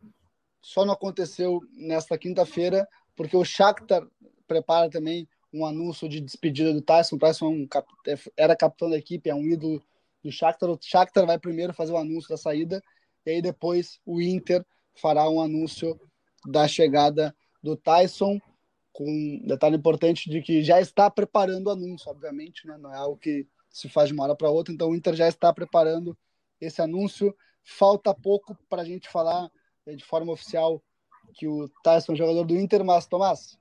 Só 0.60 0.84
não 0.84 0.94
aconteceu 0.94 1.60
nesta 1.72 2.16
quinta-feira, 2.16 2.88
porque 3.16 3.36
o 3.36 3.44
Shakhtar 3.44 4.06
prepara 4.46 4.90
também 4.90 5.28
um 5.52 5.64
anúncio 5.64 6.08
de 6.08 6.20
despedida 6.20 6.72
do 6.72 6.82
Tyson. 6.82 7.16
O 7.16 7.18
Tyson 7.18 7.46
é 7.46 7.48
um 7.48 7.66
cap... 7.66 7.88
É, 8.06 8.18
era 8.36 8.56
capitão 8.56 8.90
da 8.90 8.98
equipe, 8.98 9.30
é 9.30 9.34
um 9.34 9.44
ídolo 9.44 9.82
do 10.22 10.32
Shakhtar. 10.32 10.70
O 10.70 10.78
Shakhtar 10.80 11.26
vai 11.26 11.38
primeiro 11.38 11.72
fazer 11.72 11.92
o 11.92 11.96
anúncio 11.96 12.28
da 12.30 12.36
saída 12.36 12.82
e 13.26 13.30
aí 13.30 13.42
depois 13.42 14.00
o 14.04 14.20
Inter 14.20 14.64
fará 14.94 15.28
um 15.28 15.40
anúncio 15.40 15.98
da 16.46 16.68
chegada 16.68 17.34
do 17.62 17.76
Tyson 17.76 18.38
com 18.92 19.04
um 19.04 19.46
detalhe 19.46 19.76
importante 19.76 20.30
de 20.30 20.40
que 20.40 20.62
já 20.62 20.80
está 20.80 21.10
preparando 21.10 21.66
o 21.66 21.70
anúncio, 21.70 22.10
obviamente, 22.10 22.66
né? 22.66 22.78
não 22.78 22.92
é 22.92 22.96
algo 22.96 23.16
que 23.16 23.46
se 23.74 23.88
faz 23.88 24.08
de 24.08 24.14
uma 24.14 24.22
hora 24.22 24.36
para 24.36 24.48
outra, 24.48 24.72
então 24.72 24.90
o 24.90 24.94
Inter 24.94 25.14
já 25.14 25.26
está 25.26 25.52
preparando 25.52 26.16
esse 26.60 26.80
anúncio. 26.80 27.34
Falta 27.64 28.14
pouco 28.14 28.56
para 28.68 28.82
a 28.82 28.84
gente 28.84 29.08
falar 29.08 29.50
né, 29.84 29.96
de 29.96 30.04
forma 30.04 30.32
oficial 30.32 30.80
que 31.34 31.48
o 31.48 31.68
Tyson 31.82 32.12
é 32.12 32.16
jogador 32.16 32.44
do 32.44 32.54
Inter, 32.54 32.84
mas, 32.84 33.08
Tomás, 33.08 33.58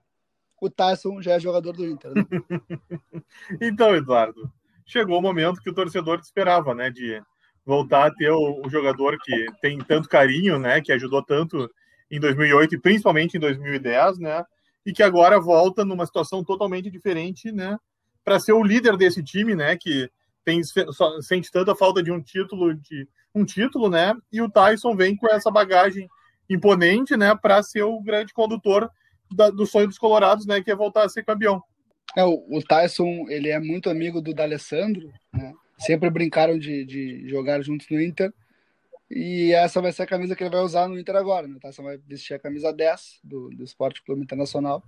o 0.62 0.69
Tyson 0.69 1.19
já 1.19 1.34
é 1.34 1.39
jogador 1.39 1.73
do 1.73 1.84
Inter. 1.84 2.12
Né? 2.13 2.23
então, 3.60 3.95
Eduardo, 3.95 4.52
chegou 4.86 5.17
o 5.17 5.21
momento 5.21 5.60
que 5.60 5.71
o 5.71 5.73
torcedor 5.73 6.19
esperava, 6.19 6.76
né? 6.76 6.91
De 6.91 7.19
voltar 7.65 8.06
a 8.06 8.13
ter 8.13 8.30
o, 8.30 8.62
o, 8.63 8.69
jogador 8.69 9.17
que 9.23 9.47
tem 9.62 9.80
tanto 9.80 10.08
carinho, 10.08 10.60
né? 10.60 10.80
Que 10.80 10.91
ajudou 10.91 11.23
tanto 11.23 11.67
em 12.12 12.19
2008 12.19 12.76
e 12.76 12.80
principalmente 12.80 13.38
em 13.38 13.39
2010, 13.39 14.19
né? 14.19 14.45
E 14.86 14.93
que 14.93 15.02
agora 15.02 15.39
volta 15.39 15.84
numa 15.84 16.06
situação 16.06 16.43
totalmente 16.43 16.91
diferente, 16.91 17.52
né? 17.52 17.80
Para 18.23 18.39
ser 18.39 18.53
o 18.53 18.63
líder 18.63 18.97
desse 18.97 19.23
time, 19.23 19.55
né? 19.55 19.75
Que 19.75 20.09
tem 20.45 20.62
sente 21.21 21.51
tanta 21.51 21.75
falta 21.75 22.03
de 22.03 22.12
um 22.12 22.21
título, 22.21 22.73
de 22.73 23.07
um 23.33 23.45
título, 23.45 23.89
né? 23.89 24.13
E 24.31 24.41
o 24.41 24.49
Tyson 24.49 24.95
vem 24.95 25.15
com 25.15 25.27
essa 25.27 25.49
bagagem 25.49 26.07
imponente, 26.49 27.15
né? 27.15 27.36
Para 27.36 27.63
ser 27.63 27.83
o 27.83 28.01
grande 28.01 28.33
condutor 28.33 28.89
da, 29.33 29.49
do 29.49 29.65
sonho 29.65 29.88
dos 29.88 29.97
colorados, 29.97 30.45
né, 30.45 30.62
que 30.62 30.71
é 30.71 30.75
voltar 30.75 31.03
a 31.03 31.09
ser 31.09 31.23
campeão. 31.23 31.62
É, 32.15 32.23
o, 32.23 32.45
o 32.49 32.62
Tyson, 32.62 33.25
ele 33.27 33.49
é 33.49 33.59
muito 33.59 33.89
amigo 33.89 34.21
do 34.21 34.33
D'Alessandro, 34.33 35.12
né? 35.33 35.53
Sempre 35.79 36.09
brincaram 36.09 36.57
de, 36.59 36.86
de 36.86 37.27
jogar 37.27 37.62
juntos 37.62 37.88
no 37.89 37.99
Inter. 37.99 38.31
E 39.09 39.51
essa 39.51 39.81
vai 39.81 39.91
ser 39.91 40.03
a 40.03 40.07
camisa 40.07 40.36
que 40.36 40.43
ele 40.43 40.55
vai 40.55 40.62
usar 40.62 40.88
no 40.88 40.97
Inter 40.97 41.15
agora, 41.15 41.47
né? 41.47 41.55
O 41.55 41.59
Tyson 41.59 41.83
vai 41.83 41.97
vestir 41.97 42.36
a 42.36 42.39
camisa 42.39 42.71
10 42.71 43.19
do, 43.23 43.49
do 43.49 43.63
Esporte 43.63 44.03
Clube 44.03 44.21
Internacional. 44.21 44.83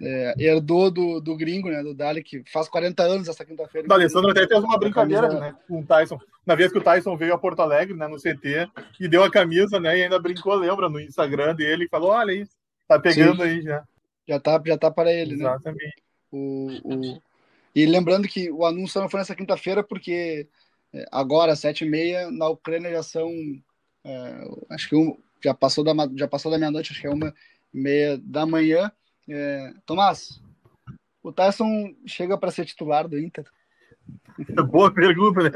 É, 0.00 0.34
herdou 0.38 0.90
do, 0.90 1.20
do 1.20 1.36
gringo, 1.36 1.68
né? 1.68 1.82
Do 1.82 1.92
Dali, 1.92 2.22
que 2.22 2.42
faz 2.50 2.68
40 2.68 3.02
anos 3.02 3.28
essa 3.28 3.44
quinta-feira. 3.44 3.88
O 3.88 3.92
Alessandro 3.92 4.30
até 4.30 4.46
fez 4.46 4.62
uma 4.62 4.78
brincadeira 4.78 5.26
camisa... 5.26 5.40
né, 5.40 5.56
com 5.66 5.80
o 5.80 5.84
Tyson. 5.84 6.18
Na 6.46 6.54
vez 6.54 6.70
que 6.70 6.78
o 6.78 6.82
Tyson 6.82 7.16
veio 7.16 7.34
a 7.34 7.38
Porto 7.38 7.60
Alegre, 7.60 7.96
né, 7.96 8.06
no 8.06 8.16
CT, 8.16 8.70
e 9.00 9.08
deu 9.08 9.24
a 9.24 9.30
camisa, 9.30 9.80
né? 9.80 9.98
E 9.98 10.02
ainda 10.04 10.18
brincou, 10.18 10.54
lembra, 10.54 10.88
no 10.88 11.00
Instagram 11.00 11.54
dele, 11.54 11.84
e 11.84 11.88
falou: 11.88 12.10
olha 12.10 12.32
isso. 12.32 12.52
Tá 12.86 12.98
pegando 12.98 13.42
Sim. 13.42 13.42
aí 13.42 13.62
já. 13.62 13.84
Já 14.26 14.38
tá, 14.38 14.62
já 14.64 14.78
tá 14.78 14.90
para 14.90 15.12
ele, 15.12 15.34
Exatamente. 15.34 15.84
né? 15.84 15.92
O, 16.30 16.68
o... 16.84 17.22
E 17.74 17.86
lembrando 17.86 18.28
que 18.28 18.50
o 18.50 18.64
anúncio 18.64 19.00
não 19.00 19.08
foi 19.08 19.20
nessa 19.20 19.34
quinta-feira, 19.34 19.82
porque 19.82 20.46
é, 20.92 21.06
agora, 21.10 21.56
sete 21.56 21.84
e 21.84 21.88
meia, 21.88 22.30
na 22.30 22.48
Ucrânia 22.48 22.90
já 22.90 23.02
são. 23.02 23.30
É, 24.04 24.48
acho 24.70 24.88
que 24.88 24.96
um, 24.96 25.16
já 25.42 25.54
passou 25.54 25.84
da, 25.84 25.92
já 26.16 26.28
passou 26.28 26.50
da 26.50 26.58
meia-noite, 26.58 26.92
acho 26.92 27.00
que 27.00 27.06
é 27.06 27.10
uma 27.10 27.34
e 27.72 27.78
meia 27.78 28.18
da 28.18 28.46
manhã. 28.46 28.90
É, 29.28 29.72
Tomás, 29.84 30.40
o 31.22 31.32
Tyson 31.32 31.94
chega 32.06 32.38
para 32.38 32.50
ser 32.50 32.64
titular 32.64 33.06
do 33.06 33.18
Inter? 33.18 33.44
Boa 34.70 34.92
pergunta, 34.92 35.42
né? 35.42 35.50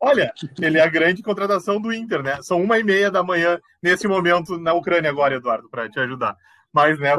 Olha, 0.00 0.32
ele 0.60 0.78
é 0.78 0.82
a 0.82 0.88
grande 0.88 1.22
contratação 1.22 1.80
do 1.80 1.92
Inter, 1.92 2.22
né? 2.22 2.42
São 2.42 2.62
uma 2.62 2.78
e 2.78 2.84
meia 2.84 3.10
da 3.10 3.22
manhã 3.22 3.60
nesse 3.82 4.06
momento 4.06 4.58
na 4.58 4.72
Ucrânia 4.74 5.10
agora, 5.10 5.36
Eduardo, 5.36 5.68
para 5.68 5.88
te 5.88 5.98
ajudar. 6.00 6.36
Mas, 6.72 6.98
né, 6.98 7.16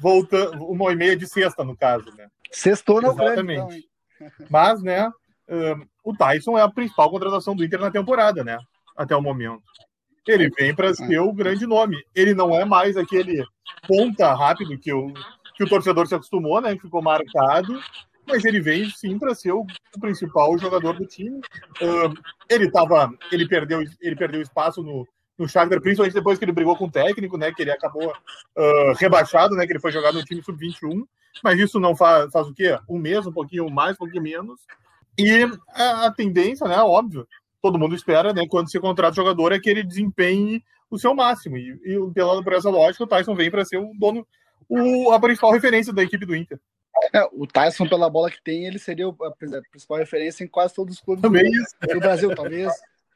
volta 0.00 0.50
uma 0.58 0.92
e 0.92 0.96
meia 0.96 1.16
de 1.16 1.26
sexta, 1.26 1.64
no 1.64 1.76
caso, 1.76 2.14
né? 2.16 2.28
Sextou 2.50 3.00
na 3.00 3.08
Exatamente. 3.08 3.60
Ucrânia, 3.60 3.84
então, 4.20 4.46
Mas, 4.50 4.82
né, 4.82 5.10
um, 5.48 5.86
o 6.04 6.16
Tyson 6.16 6.58
é 6.58 6.62
a 6.62 6.68
principal 6.68 7.10
contratação 7.10 7.54
do 7.54 7.64
Inter 7.64 7.80
na 7.80 7.90
temporada, 7.90 8.44
né? 8.44 8.58
Até 8.96 9.16
o 9.16 9.22
momento. 9.22 9.62
Ele 10.30 10.50
vem 10.50 10.74
para 10.74 10.94
ser 10.94 11.18
o 11.18 11.32
grande 11.32 11.66
nome. 11.66 11.96
Ele 12.14 12.34
não 12.34 12.54
é 12.54 12.64
mais 12.64 12.96
aquele 12.96 13.44
ponta 13.86 14.32
rápido 14.34 14.78
que 14.78 14.92
o, 14.92 15.12
que 15.54 15.64
o 15.64 15.68
torcedor 15.68 16.06
se 16.06 16.14
acostumou, 16.14 16.60
né? 16.60 16.74
Que 16.74 16.82
ficou 16.82 17.02
marcado 17.02 17.80
mas 18.30 18.44
ele 18.44 18.60
vem 18.60 18.88
sim 18.90 19.18
para 19.18 19.34
ser 19.34 19.52
o, 19.52 19.66
principal 20.00 20.56
jogador 20.56 20.94
do 20.94 21.04
time. 21.04 21.38
Uh, 21.80 22.14
ele 22.48 22.70
tava, 22.70 23.12
ele 23.32 23.46
perdeu, 23.46 23.82
ele 24.00 24.16
perdeu 24.16 24.40
espaço 24.40 24.82
no, 24.82 25.06
no 25.36 25.48
Shakhtar, 25.48 25.80
principalmente 25.80 26.14
depois 26.14 26.38
que 26.38 26.44
ele 26.44 26.52
brigou 26.52 26.76
com 26.76 26.86
o 26.86 26.90
técnico, 26.90 27.36
né? 27.36 27.52
Que 27.52 27.62
ele 27.62 27.72
acabou 27.72 28.08
uh, 28.08 28.92
rebaixado, 28.98 29.56
né? 29.56 29.66
Que 29.66 29.72
ele 29.72 29.80
foi 29.80 29.90
jogar 29.90 30.12
no 30.12 30.24
time 30.24 30.42
sub-21. 30.42 31.02
Mas 31.42 31.58
isso 31.58 31.80
não 31.80 31.96
faz, 31.96 32.30
faz 32.32 32.46
o 32.46 32.54
quê? 32.54 32.78
Um 32.88 32.98
mês, 32.98 33.26
um 33.26 33.32
pouquinho 33.32 33.68
mais, 33.68 33.94
um 33.94 33.98
pouquinho 33.98 34.22
menos. 34.22 34.60
E 35.18 35.42
a, 35.74 36.06
a 36.06 36.12
tendência, 36.12 36.66
né? 36.68 36.78
Óbvio, 36.78 37.26
todo 37.62 37.78
mundo 37.78 37.94
espera, 37.94 38.32
né? 38.32 38.46
Quando 38.48 38.70
se 38.70 38.80
contrata 38.80 39.12
o 39.12 39.16
jogador, 39.16 39.52
é 39.52 39.60
que 39.60 39.68
ele 39.68 39.82
desempenhe 39.82 40.62
o 40.90 40.98
seu 40.98 41.14
máximo. 41.14 41.56
E, 41.56 41.78
e 41.84 42.10
pela, 42.12 42.42
por 42.42 42.52
essa 42.52 42.70
lógica, 42.70 43.04
o 43.04 43.06
Tyson 43.06 43.34
vem 43.34 43.50
para 43.50 43.64
ser 43.64 43.78
o 43.78 43.92
dono, 43.94 44.26
o, 44.68 45.12
a 45.12 45.20
principal 45.20 45.52
referência 45.52 45.92
da 45.92 46.02
equipe 46.02 46.26
do 46.26 46.34
Inter. 46.34 46.58
É, 47.12 47.24
o 47.32 47.46
Tyson, 47.46 47.88
pela 47.88 48.10
bola 48.10 48.30
que 48.30 48.42
tem, 48.42 48.66
ele 48.66 48.78
seria 48.78 49.08
a 49.08 49.62
principal 49.70 49.98
referência 49.98 50.44
em 50.44 50.48
quase 50.48 50.74
todos 50.74 50.96
os 50.96 51.00
clubes 51.00 51.22
Também 51.22 51.50
do, 51.50 51.94
do 51.94 52.00
Brasil. 52.00 52.34
Talvez 52.34 52.72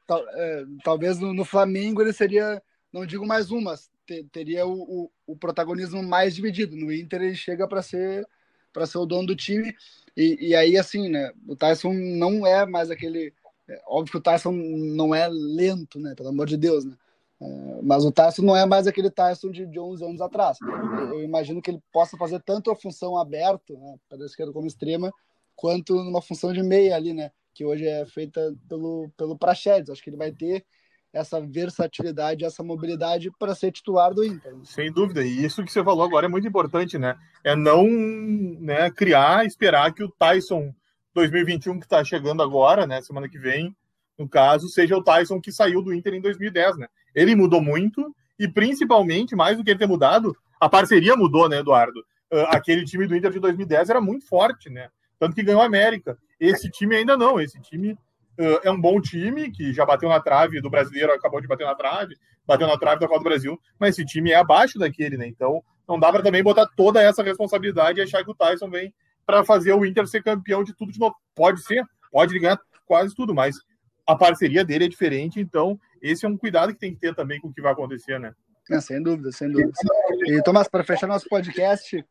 tal, 0.06 0.24
é, 0.28 0.64
talvez 0.82 1.18
no, 1.18 1.32
no, 1.34 1.44
Flamengo 1.44 2.00
ele 2.00 2.12
seria, 2.12 2.62
não 2.92 3.04
digo 3.04 3.26
mais 3.26 3.50
um, 3.50 3.60
mas 3.60 3.90
te, 4.06 4.24
teria 4.24 4.66
o, 4.66 4.72
o, 4.72 5.10
o, 5.26 5.36
protagonismo 5.36 6.02
mais 6.02 6.34
dividido. 6.34 6.76
No 6.76 6.92
Inter 6.92 7.22
ele 7.22 7.34
chega 7.34 7.66
para 7.68 7.82
ser 7.82 8.26
para 8.72 8.86
ser 8.86 8.98
o 8.98 9.06
dono 9.06 9.28
do 9.28 9.36
time 9.36 9.72
e, 10.16 10.48
e, 10.48 10.54
aí 10.56 10.76
assim, 10.76 11.08
né? 11.08 11.30
O 11.46 11.54
Tyson 11.54 11.92
não 11.92 12.44
é 12.44 12.66
mais 12.66 12.90
aquele, 12.90 13.32
é, 13.68 13.82
óbvio 13.86 14.12
que 14.12 14.18
o 14.18 14.22
Tyson 14.22 14.52
não 14.52 15.14
é 15.14 15.28
lento, 15.28 15.98
né? 15.98 16.14
Pelo 16.14 16.28
amor 16.28 16.46
de 16.46 16.56
Deus, 16.56 16.84
né? 16.84 16.96
É, 17.40 17.80
mas 17.82 18.04
o 18.04 18.12
Tyson 18.12 18.42
não 18.42 18.56
é 18.56 18.64
mais 18.64 18.86
aquele 18.86 19.10
Tyson 19.10 19.50
de, 19.50 19.66
de 19.66 19.78
11 19.78 20.04
anos 20.04 20.20
atrás. 20.20 20.58
Eu, 20.60 21.14
eu 21.14 21.22
imagino 21.22 21.60
que 21.60 21.70
ele 21.70 21.82
possa 21.92 22.16
fazer 22.16 22.40
tanto 22.40 22.70
a 22.70 22.76
função 22.76 23.16
aberta, 23.18 23.74
né, 23.74 23.96
para 24.08 24.22
a 24.22 24.26
esquerda 24.26 24.52
como 24.52 24.66
extrema, 24.66 25.12
quanto 25.56 25.94
numa 25.94 26.22
função 26.22 26.52
de 26.52 26.62
meia 26.62 26.96
ali, 26.96 27.12
né? 27.12 27.30
que 27.54 27.64
hoje 27.64 27.86
é 27.86 28.04
feita 28.04 28.54
pelo, 28.68 29.08
pelo 29.16 29.38
Praxedes. 29.38 29.88
Acho 29.88 30.02
que 30.02 30.10
ele 30.10 30.16
vai 30.16 30.32
ter 30.32 30.64
essa 31.12 31.40
versatilidade, 31.40 32.44
essa 32.44 32.62
mobilidade 32.62 33.30
para 33.38 33.54
ser 33.54 33.70
titular 33.70 34.12
do 34.12 34.24
Inter. 34.24 34.52
Sem 34.64 34.92
dúvida. 34.92 35.24
E 35.24 35.44
isso 35.44 35.64
que 35.64 35.70
você 35.70 35.82
falou 35.82 36.04
agora 36.04 36.26
é 36.26 36.28
muito 36.28 36.48
importante, 36.48 36.98
né? 36.98 37.16
É 37.44 37.54
não 37.54 37.86
né, 37.86 38.90
criar, 38.90 39.46
esperar 39.46 39.94
que 39.94 40.02
o 40.02 40.10
Tyson 40.10 40.74
2021 41.14 41.78
que 41.78 41.86
está 41.86 42.02
chegando 42.04 42.42
agora, 42.42 42.86
né, 42.86 43.00
semana 43.00 43.28
que 43.28 43.38
vem, 43.38 43.74
no 44.18 44.28
caso, 44.28 44.68
seja 44.68 44.96
o 44.96 45.02
Tyson 45.02 45.40
que 45.40 45.52
saiu 45.52 45.82
do 45.82 45.92
Inter 45.92 46.14
em 46.14 46.20
2010, 46.20 46.76
né? 46.76 46.88
Ele 47.14 47.34
mudou 47.34 47.60
muito 47.60 48.14
e 48.38 48.48
principalmente, 48.48 49.34
mais 49.34 49.56
do 49.56 49.64
que 49.64 49.70
ele 49.70 49.78
ter 49.78 49.88
mudado, 49.88 50.36
a 50.60 50.68
parceria 50.68 51.16
mudou, 51.16 51.48
né, 51.48 51.58
Eduardo? 51.58 52.00
Uh, 52.32 52.46
aquele 52.48 52.84
time 52.84 53.06
do 53.06 53.16
Inter 53.16 53.30
de 53.30 53.40
2010 53.40 53.90
era 53.90 54.00
muito 54.00 54.26
forte, 54.26 54.70
né? 54.70 54.88
Tanto 55.18 55.34
que 55.34 55.42
ganhou 55.42 55.62
a 55.62 55.66
América. 55.66 56.18
Esse 56.38 56.70
time 56.70 56.96
ainda 56.96 57.16
não. 57.16 57.40
Esse 57.40 57.60
time 57.60 57.92
uh, 57.92 58.60
é 58.62 58.70
um 58.70 58.80
bom 58.80 59.00
time 59.00 59.50
que 59.50 59.72
já 59.72 59.84
bateu 59.84 60.08
na 60.08 60.20
trave 60.20 60.60
do 60.60 60.70
brasileiro, 60.70 61.12
acabou 61.12 61.40
de 61.40 61.46
bater 61.46 61.66
na 61.66 61.74
trave, 61.74 62.16
bateu 62.46 62.66
na 62.66 62.78
trave 62.78 63.00
da 63.00 63.08
Copa 63.08 63.20
do 63.20 63.24
Brasil, 63.24 63.60
mas 63.78 63.90
esse 63.90 64.04
time 64.04 64.30
é 64.30 64.36
abaixo 64.36 64.78
daquele, 64.78 65.16
né? 65.16 65.26
Então 65.26 65.62
não 65.88 65.98
dá 65.98 66.10
para 66.10 66.22
também 66.22 66.42
botar 66.42 66.66
toda 66.76 67.02
essa 67.02 67.22
responsabilidade 67.22 68.00
e 68.00 68.02
achar 68.02 68.24
que 68.24 68.30
o 68.30 68.34
Tyson 68.34 68.70
vem 68.70 68.92
para 69.26 69.44
fazer 69.44 69.72
o 69.72 69.84
Inter 69.84 70.06
ser 70.06 70.22
campeão 70.22 70.62
de 70.62 70.74
tudo 70.74 70.92
de 70.92 70.98
novo. 70.98 71.14
Pode 71.34 71.62
ser, 71.62 71.84
pode 72.10 72.38
ganhar 72.38 72.60
quase 72.86 73.14
tudo, 73.14 73.34
mas 73.34 73.56
a 74.06 74.14
parceria 74.14 74.64
dele 74.64 74.84
é 74.84 74.88
diferente, 74.88 75.40
então 75.40 75.78
esse 76.00 76.26
é 76.26 76.28
um 76.28 76.36
cuidado 76.36 76.72
que 76.72 76.78
tem 76.78 76.94
que 76.94 77.00
ter 77.00 77.14
também 77.14 77.40
com 77.40 77.48
o 77.48 77.52
que 77.52 77.62
vai 77.62 77.72
acontecer, 77.72 78.20
né? 78.20 78.34
É, 78.70 78.80
sem 78.80 79.02
dúvida, 79.02 79.30
sem 79.32 79.50
dúvida. 79.50 79.72
E, 80.26 80.42
Tomás, 80.42 80.68
para 80.68 80.84
fechar 80.84 81.06
nosso 81.06 81.28
podcast, 81.28 82.04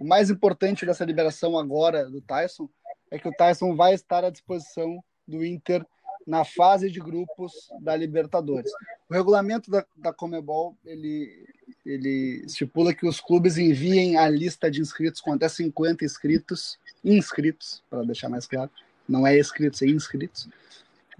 o 0.00 0.04
mais 0.06 0.30
importante 0.30 0.86
dessa 0.86 1.04
liberação 1.04 1.58
agora 1.58 2.08
do 2.08 2.20
Tyson 2.20 2.68
é 3.10 3.18
que 3.18 3.28
o 3.28 3.32
Tyson 3.32 3.74
vai 3.74 3.94
estar 3.94 4.24
à 4.24 4.30
disposição 4.30 5.02
do 5.26 5.44
Inter 5.44 5.84
na 6.26 6.44
fase 6.44 6.90
de 6.90 7.00
grupos 7.00 7.52
da 7.80 7.96
Libertadores. 7.96 8.70
O 9.08 9.14
regulamento 9.14 9.70
da, 9.70 9.84
da 9.96 10.12
Comebol 10.12 10.76
ele, 10.84 11.46
ele 11.84 12.42
estipula 12.46 12.94
que 12.94 13.06
os 13.06 13.20
clubes 13.20 13.58
enviem 13.58 14.16
a 14.16 14.28
lista 14.28 14.70
de 14.70 14.80
inscritos 14.80 15.20
com 15.20 15.32
até 15.32 15.48
50 15.48 16.04
inscritos, 16.04 16.78
inscritos, 17.04 17.82
para 17.88 18.02
deixar 18.02 18.28
mais 18.28 18.46
claro, 18.46 18.70
não 19.08 19.26
é 19.26 19.38
inscritos, 19.38 19.82
é 19.82 19.86
inscritos, 19.86 20.48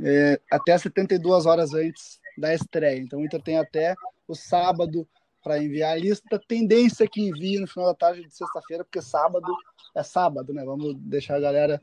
é, 0.02 0.40
até 0.50 0.76
72 0.76 1.46
horas 1.46 1.74
antes 1.74 2.20
da 2.36 2.54
estreia. 2.54 2.98
Então 2.98 3.20
o 3.20 3.24
Inter 3.24 3.42
tem 3.42 3.58
até 3.58 3.94
o 4.26 4.34
sábado 4.34 5.06
para 5.42 5.62
enviar 5.62 5.92
a 5.92 5.96
lista. 5.96 6.40
Tendência 6.46 7.08
que 7.08 7.20
envie 7.20 7.58
no 7.58 7.66
final 7.66 7.86
da 7.86 7.94
tarde 7.94 8.26
de 8.26 8.34
sexta-feira, 8.34 8.84
porque 8.84 9.02
sábado 9.02 9.52
é 9.94 10.02
sábado, 10.02 10.52
né? 10.52 10.64
Vamos 10.64 10.94
deixar 10.96 11.36
a 11.36 11.40
galera. 11.40 11.80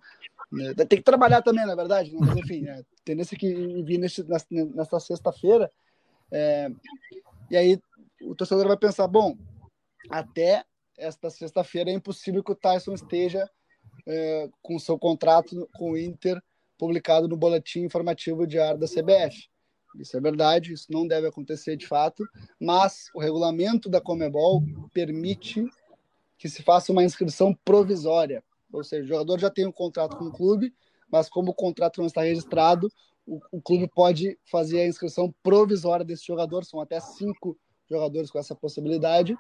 Né? 0.52 0.74
Tem 0.74 1.00
que 1.00 1.04
trabalhar 1.04 1.42
também, 1.42 1.66
na 1.66 1.74
é 1.74 1.76
verdade, 1.76 2.12
né? 2.12 2.18
mas 2.22 2.38
enfim, 2.38 2.68
é, 2.68 2.84
tendência 3.04 3.38
que 3.38 3.48
envie 3.48 3.98
nesse, 3.98 4.26
nessa 4.74 5.00
sexta-feira. 5.00 5.70
É, 6.32 6.72
e 7.50 7.58
aí 7.58 7.80
o 8.22 8.36
torcedor 8.36 8.68
vai 8.68 8.78
pensar: 8.78 9.08
bom, 9.08 9.38
até 10.10 10.64
esta 10.98 11.30
sexta-feira 11.30 11.90
é 11.90 11.94
impossível 11.94 12.44
que 12.44 12.52
o 12.52 12.56
Tyson 12.56 12.94
esteja 12.94 13.50
é, 14.08 14.50
com 14.62 14.80
seu 14.80 14.98
contrato 14.98 15.68
com 15.74 15.92
o 15.92 15.98
Inter 15.98 16.42
publicado 16.78 17.28
no 17.28 17.38
boletim 17.38 17.82
informativo 17.82 18.48
diário 18.48 18.80
da 18.80 18.88
CBF. 18.88 19.50
Isso 20.00 20.16
é 20.16 20.22
verdade, 20.22 20.74
isso 20.74 20.88
não 20.90 21.08
deve 21.08 21.28
acontecer 21.28 21.76
de 21.76 21.88
fato, 21.88 22.24
mas 22.60 23.10
o 23.16 23.20
regulamento 23.20 23.90
da 23.90 24.00
Comebol 24.00 24.62
permite 24.94 25.66
que 26.38 26.48
se 26.48 26.62
faça 26.62 26.92
uma 26.92 27.04
inscrição 27.04 27.54
provisória. 27.66 28.44
Ou 28.72 28.84
seja, 28.84 29.04
o 29.04 29.08
jogador 29.08 29.40
já 29.40 29.50
tem 29.50 29.66
um 29.66 29.72
contrato 29.72 30.18
com 30.18 30.26
o 30.26 30.32
clube, 30.32 30.74
mas 31.12 31.30
como 31.30 31.52
o 31.52 31.56
contrato 31.56 32.00
não 32.00 32.06
está 32.06 32.22
registrado, 32.22 32.92
o, 33.26 33.40
o 33.52 33.62
clube 33.62 33.88
pode 33.88 34.38
fazer 34.52 34.82
a 34.82 34.88
inscrição 34.88 35.34
provisória 35.42 36.06
desse 36.06 36.26
jogador, 36.26 36.64
são 36.64 36.80
até 36.80 37.00
cinco 37.00 37.58
jogadores 37.90 38.30
com 38.30 38.40
essa 38.40 38.56
possibilidade. 38.56 39.38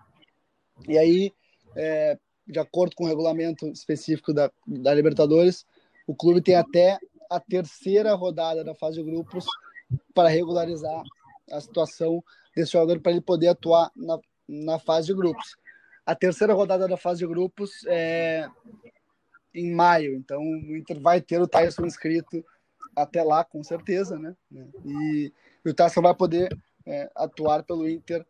E 0.87 0.97
aí, 0.97 1.33
é, 1.75 2.17
de 2.47 2.59
acordo 2.59 2.95
com 2.95 3.05
o 3.05 3.07
regulamento 3.07 3.67
específico 3.67 4.33
da, 4.33 4.51
da 4.65 4.93
Libertadores, 4.93 5.65
o 6.05 6.15
clube 6.15 6.41
tem 6.41 6.55
até 6.55 6.97
a 7.29 7.39
terceira 7.39 8.13
rodada 8.13 8.63
da 8.63 8.73
fase 8.73 8.97
de 8.97 9.03
grupos 9.03 9.45
para 10.13 10.29
regularizar 10.29 11.03
a 11.51 11.59
situação 11.59 12.23
desse 12.55 12.71
jogador 12.71 12.99
para 12.99 13.11
ele 13.11 13.21
poder 13.21 13.49
atuar 13.49 13.91
na, 13.95 14.19
na 14.47 14.79
fase 14.79 15.07
de 15.07 15.13
grupos. 15.13 15.55
A 16.05 16.15
terceira 16.15 16.53
rodada 16.53 16.87
da 16.87 16.97
fase 16.97 17.19
de 17.19 17.27
grupos 17.27 17.85
é 17.87 18.47
em 19.53 19.71
maio, 19.73 20.15
então 20.15 20.39
o 20.39 20.75
Inter 20.77 20.99
vai 20.99 21.19
ter 21.19 21.41
o 21.41 21.47
Tyson 21.47 21.85
inscrito 21.85 22.45
até 22.95 23.23
lá, 23.23 23.43
com 23.43 23.63
certeza, 23.63 24.17
né? 24.17 24.35
E, 24.85 25.31
o 25.65 25.73
Tyson 25.73 26.01
vai 26.01 26.15
poder 26.15 26.57
é, 26.85 27.11
atuar 27.15 27.63
pelo 27.63 27.89
Inter 27.89 28.25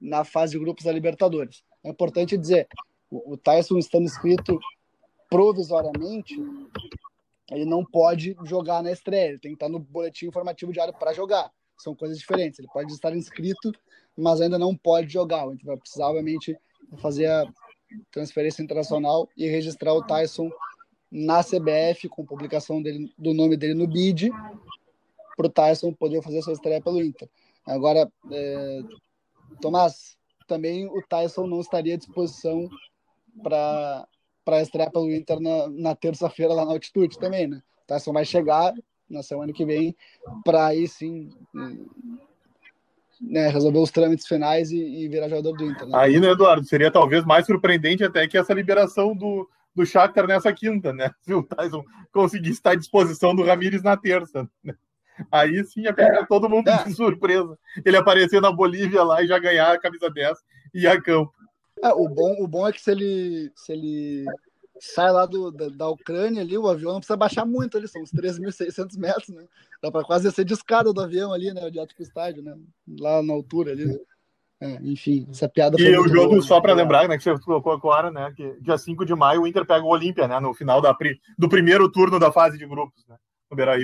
na 0.00 0.24
fase 0.24 0.52
de 0.52 0.58
grupos 0.58 0.84
da 0.84 0.92
Libertadores. 0.92 1.62
É 1.84 1.90
importante 1.90 2.36
dizer, 2.36 2.68
o, 3.10 3.36
Tyson 3.36 3.78
estando 3.78 4.04
inscrito 4.04 4.58
provisoriamente, 5.30 6.34
ele 7.50 7.64
não 7.64 7.84
pode 7.84 8.36
jogar 8.44 8.82
na 8.82 8.92
estreia, 8.92 9.30
ele 9.30 9.38
tem 9.38 9.52
que 9.52 9.56
estar 9.56 9.68
no 9.68 9.78
boletim 9.78 10.26
informativo 10.26 10.72
diário 10.72 10.94
para 10.94 11.12
jogar. 11.12 11.50
São 11.78 11.94
coisas 11.94 12.18
diferentes. 12.18 12.58
Ele 12.58 12.68
pode 12.68 12.92
estar 12.92 13.16
inscrito, 13.16 13.72
mas 14.16 14.40
ainda 14.40 14.58
não 14.58 14.76
pode 14.76 15.12
jogar. 15.12 15.44
Então 15.46 15.58
vai 15.64 15.76
precisar, 15.76 16.08
obviamente, 16.08 16.56
fazer 16.98 17.26
a 17.26 17.46
transferência 18.10 18.62
internacional 18.62 19.28
e 19.36 19.46
registrar 19.46 19.94
o 19.94 20.04
Tyson 20.04 20.50
na 21.10 21.42
CBF, 21.42 22.08
com 22.08 22.26
publicação 22.26 22.82
dele, 22.82 23.10
do 23.16 23.32
nome 23.32 23.56
dele 23.56 23.74
no 23.74 23.86
BID, 23.86 24.30
para 25.36 25.46
o 25.46 25.50
Tyson 25.50 25.92
poder 25.92 26.22
fazer 26.22 26.42
sua 26.42 26.52
estreia 26.52 26.82
pelo 26.82 27.02
Inter. 27.02 27.28
Agora, 27.64 28.10
é, 28.30 28.80
Tomás, 29.60 30.16
também 30.46 30.86
o 30.86 31.02
Tyson 31.08 31.46
não 31.46 31.60
estaria 31.60 31.94
à 31.94 31.98
disposição 31.98 32.68
para 33.42 34.06
estrear 34.62 34.90
pelo 34.90 35.12
Inter 35.12 35.40
na, 35.40 35.68
na 35.68 35.94
terça-feira 35.94 36.54
lá 36.54 36.64
na 36.64 36.72
altitude 36.72 37.18
também, 37.18 37.46
né? 37.46 37.62
O 37.84 37.86
Tyson 37.86 38.12
vai 38.12 38.24
chegar 38.24 38.72
na 39.08 39.22
semana 39.22 39.52
que 39.52 39.64
vem 39.64 39.96
para 40.44 40.66
aí 40.66 40.86
sim 40.86 41.30
né, 43.20 43.48
resolver 43.48 43.78
os 43.78 43.90
trâmites 43.90 44.26
finais 44.26 44.70
e, 44.70 44.78
e 44.78 45.08
virar 45.08 45.28
jogador 45.28 45.52
do 45.52 45.64
Inter. 45.64 45.86
Né? 45.86 45.92
Aí, 45.96 46.20
né, 46.20 46.30
Eduardo, 46.30 46.64
seria 46.64 46.90
talvez 46.90 47.24
mais 47.24 47.46
surpreendente 47.46 48.04
até 48.04 48.26
que 48.28 48.38
essa 48.38 48.54
liberação 48.54 49.14
do, 49.14 49.48
do 49.74 49.84
Shakhtar 49.84 50.26
nessa 50.26 50.52
quinta, 50.52 50.92
né? 50.92 51.10
Se 51.22 51.34
o 51.34 51.42
Tyson 51.42 51.84
conseguisse 52.12 52.54
estar 52.54 52.72
à 52.72 52.76
disposição 52.76 53.34
do 53.34 53.44
Ramires 53.44 53.82
na 53.82 53.96
terça. 53.96 54.48
Né? 54.62 54.74
Aí 55.30 55.64
sim 55.64 55.82
ia 55.82 55.92
pegar 55.92 56.22
é, 56.22 56.26
todo 56.26 56.48
mundo 56.48 56.68
é. 56.68 56.84
de 56.84 56.94
surpresa. 56.94 57.58
Ele 57.84 57.96
aparecer 57.96 58.40
na 58.40 58.52
Bolívia 58.52 59.02
lá 59.02 59.22
e 59.22 59.26
já 59.26 59.38
ganhar 59.38 59.72
a 59.72 59.78
camisa 59.78 60.10
10 60.10 60.38
e 60.74 60.86
a 60.86 61.00
campo. 61.00 61.32
É, 61.82 61.88
o, 61.90 62.08
bom, 62.08 62.36
o 62.42 62.48
bom 62.48 62.66
é 62.66 62.72
que 62.72 62.80
se 62.80 62.90
ele, 62.90 63.52
se 63.54 63.72
ele 63.72 64.24
sai 64.80 65.10
lá 65.12 65.26
do, 65.26 65.50
da, 65.50 65.68
da 65.68 65.88
Ucrânia 65.88 66.42
ali, 66.42 66.56
o 66.58 66.68
avião 66.68 66.92
não 66.92 67.00
precisa 67.00 67.16
baixar 67.16 67.44
muito 67.44 67.76
ali, 67.76 67.86
são 67.86 68.02
uns 68.02 68.12
3.600 68.12 68.98
metros, 68.98 69.28
né? 69.28 69.44
Dá 69.82 69.90
para 69.90 70.04
quase 70.04 70.30
ser 70.32 70.44
de 70.44 70.54
escada 70.54 70.92
do 70.92 71.00
avião 71.00 71.32
ali, 71.32 71.52
né? 71.52 71.70
De 71.70 71.78
alto 71.78 71.94
pro 71.94 72.02
estádio, 72.02 72.42
né? 72.42 72.56
Lá 72.98 73.22
na 73.22 73.32
altura 73.32 73.72
ali. 73.72 73.86
Né? 73.86 73.98
É, 74.60 74.74
enfim, 74.82 75.26
essa 75.30 75.48
piada 75.48 75.78
foi. 75.78 75.86
E 75.86 75.98
o 75.98 76.08
jogo, 76.08 76.30
boa, 76.30 76.42
só 76.42 76.60
para 76.60 76.74
lembrar, 76.74 77.08
né, 77.08 77.16
que 77.16 77.22
você 77.22 77.38
colocou 77.38 77.72
agora, 77.72 78.10
né, 78.10 78.32
que 78.36 78.60
dia 78.60 78.76
5 78.76 79.04
de 79.04 79.14
maio 79.14 79.42
o 79.42 79.46
Inter 79.46 79.64
pega 79.64 79.84
o 79.84 79.88
Olímpia, 79.88 80.26
né, 80.26 80.40
no 80.40 80.52
final 80.52 80.80
da, 80.80 80.96
do 81.38 81.48
primeiro 81.48 81.88
turno 81.88 82.18
da 82.18 82.32
fase 82.32 82.58
de 82.58 82.66
grupos, 82.66 83.06
né, 83.06 83.16
no 83.48 83.56
Beira 83.56 83.78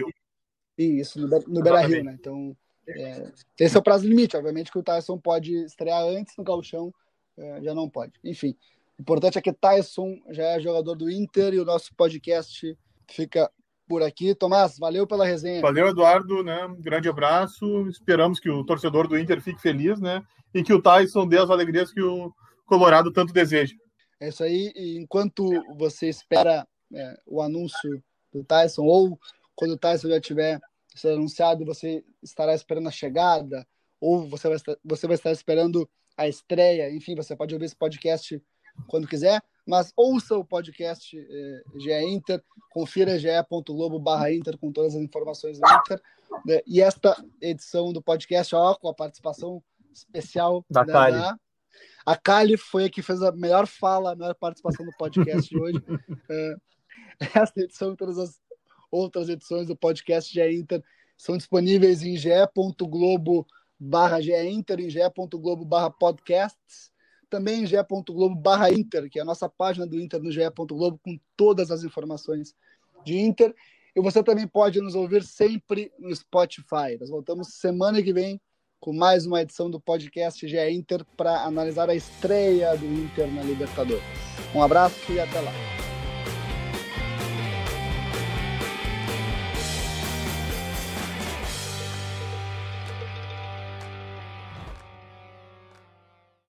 Rio. 0.78 1.00
Isso, 1.00 1.20
no, 1.20 1.28
no 1.28 1.62
Beira 1.62 1.80
Rio, 1.80 2.04
né? 2.04 2.16
Então, 2.18 2.56
é, 2.88 3.32
esse 3.58 3.76
é 3.76 3.80
o 3.80 3.82
prazo 3.82 4.06
limite. 4.06 4.36
Obviamente 4.36 4.70
que 4.70 4.78
o 4.78 4.82
Tyson 4.82 5.18
pode 5.18 5.54
estrear 5.64 6.02
antes 6.02 6.36
no 6.36 6.44
Gauchão, 6.44 6.92
é, 7.36 7.62
já 7.62 7.74
não 7.74 7.88
pode. 7.88 8.12
Enfim, 8.22 8.56
o 8.98 9.02
importante 9.02 9.38
é 9.38 9.42
que 9.42 9.52
Tyson 9.52 10.18
já 10.30 10.44
é 10.44 10.60
jogador 10.60 10.94
do 10.94 11.10
Inter 11.10 11.54
e 11.54 11.60
o 11.60 11.64
nosso 11.64 11.94
podcast 11.94 12.76
fica 13.10 13.50
por 13.88 14.02
aqui. 14.02 14.34
Tomás, 14.34 14.78
valeu 14.78 15.06
pela 15.06 15.26
resenha. 15.26 15.60
Valeu, 15.60 15.88
Eduardo, 15.88 16.42
né? 16.42 16.66
Um 16.66 16.80
grande 16.80 17.08
abraço. 17.08 17.88
Esperamos 17.88 18.38
que 18.38 18.50
o 18.50 18.64
torcedor 18.64 19.08
do 19.08 19.18
Inter 19.18 19.40
fique 19.40 19.60
feliz, 19.60 20.00
né? 20.00 20.22
E 20.52 20.62
que 20.62 20.72
o 20.72 20.80
Tyson 20.80 21.26
dê 21.26 21.38
as 21.38 21.50
alegrias 21.50 21.92
que 21.92 22.00
o 22.00 22.32
Colorado 22.66 23.12
tanto 23.12 23.32
deseja. 23.32 23.74
É 24.20 24.28
isso 24.28 24.42
aí. 24.44 24.72
E 24.74 24.96
enquanto 24.98 25.48
você 25.76 26.08
espera 26.08 26.66
é, 26.92 27.14
o 27.26 27.42
anúncio 27.42 28.02
do 28.32 28.44
Tyson, 28.44 28.82
ou 28.82 29.18
quando 29.54 29.72
o 29.72 29.78
Tyson 29.78 30.08
já 30.08 30.20
tiver 30.20 30.60
sido 30.94 31.14
anunciado, 31.14 31.64
você 31.64 32.04
estará 32.22 32.54
esperando 32.54 32.88
a 32.88 32.92
chegada, 32.92 33.66
ou 34.00 34.28
você 34.28 34.48
vai 34.48 34.56
estar, 34.56 34.76
você 34.84 35.06
vai 35.06 35.14
estar 35.14 35.32
esperando 35.32 35.88
a 36.16 36.28
estreia. 36.28 36.94
Enfim, 36.94 37.14
você 37.14 37.34
pode 37.34 37.54
ouvir 37.54 37.66
esse 37.66 37.76
podcast 37.76 38.42
quando 38.88 39.08
quiser 39.08 39.42
mas 39.66 39.92
ouça 39.96 40.36
o 40.36 40.44
podcast 40.44 41.16
eh, 41.18 41.62
GE 41.78 41.92
Inter, 42.06 42.42
confira 42.70 43.18
ge.globo 43.18 43.98
barra 43.98 44.32
Inter 44.32 44.58
com 44.58 44.70
todas 44.70 44.94
as 44.94 45.00
informações 45.00 45.58
do 45.58 45.66
Inter. 45.66 46.02
Né? 46.44 46.60
E 46.66 46.82
esta 46.82 47.16
edição 47.40 47.92
do 47.92 48.02
podcast, 48.02 48.54
ó, 48.54 48.74
com 48.74 48.88
a 48.88 48.94
participação 48.94 49.62
especial 49.92 50.64
da, 50.68 50.84
da 50.84 50.92
Kali. 50.92 51.16
Da, 51.16 51.38
a 52.04 52.16
Kali 52.16 52.56
foi 52.58 52.84
a 52.84 52.90
que 52.90 53.00
fez 53.00 53.22
a 53.22 53.32
melhor 53.32 53.66
fala, 53.66 54.12
a 54.12 54.16
melhor 54.16 54.34
participação 54.34 54.84
do 54.84 54.92
podcast 54.98 55.48
de 55.48 55.58
hoje. 55.58 55.82
é, 56.28 56.54
esta 57.34 57.60
edição 57.60 57.94
e 57.94 57.96
todas 57.96 58.18
as 58.18 58.38
outras 58.94 59.28
edições 59.28 59.66
do 59.66 59.76
podcast 59.76 60.32
GE 60.32 60.56
Inter 60.56 60.82
são 61.16 61.36
disponíveis 61.36 62.02
em 62.02 62.16
ge.globo 62.16 63.46
barra 63.78 64.20
Inter, 64.20 64.80
em 64.80 64.90
ge.globo 64.90 65.64
barra 65.64 65.90
podcasts 65.90 66.94
também 67.34 67.62
em 67.62 67.66
ge.globo 67.66 68.36
barra 68.36 68.70
Inter, 68.70 69.10
que 69.10 69.18
é 69.18 69.22
a 69.22 69.24
nossa 69.24 69.48
página 69.48 69.84
do 69.84 70.00
Inter 70.00 70.22
no 70.22 70.30
ge.globo, 70.30 71.00
com 71.02 71.18
todas 71.36 71.72
as 71.72 71.82
informações 71.82 72.54
de 73.04 73.18
Inter. 73.18 73.52
E 73.96 74.00
você 74.00 74.22
também 74.22 74.46
pode 74.46 74.80
nos 74.80 74.94
ouvir 74.94 75.24
sempre 75.24 75.92
no 75.98 76.14
Spotify. 76.14 76.96
Nós 77.00 77.10
voltamos 77.10 77.54
semana 77.54 78.00
que 78.00 78.12
vem 78.12 78.40
com 78.78 78.92
mais 78.92 79.26
uma 79.26 79.42
edição 79.42 79.68
do 79.68 79.80
podcast 79.80 80.46
GE 80.46 80.70
Inter 80.70 81.04
para 81.16 81.42
analisar 81.42 81.90
a 81.90 81.94
estreia 81.94 82.76
do 82.76 82.86
Inter 82.86 83.26
na 83.32 83.42
Libertadores. 83.42 84.04
Um 84.54 84.62
abraço 84.62 85.12
e 85.12 85.18
até 85.18 85.40
lá. 85.40 85.83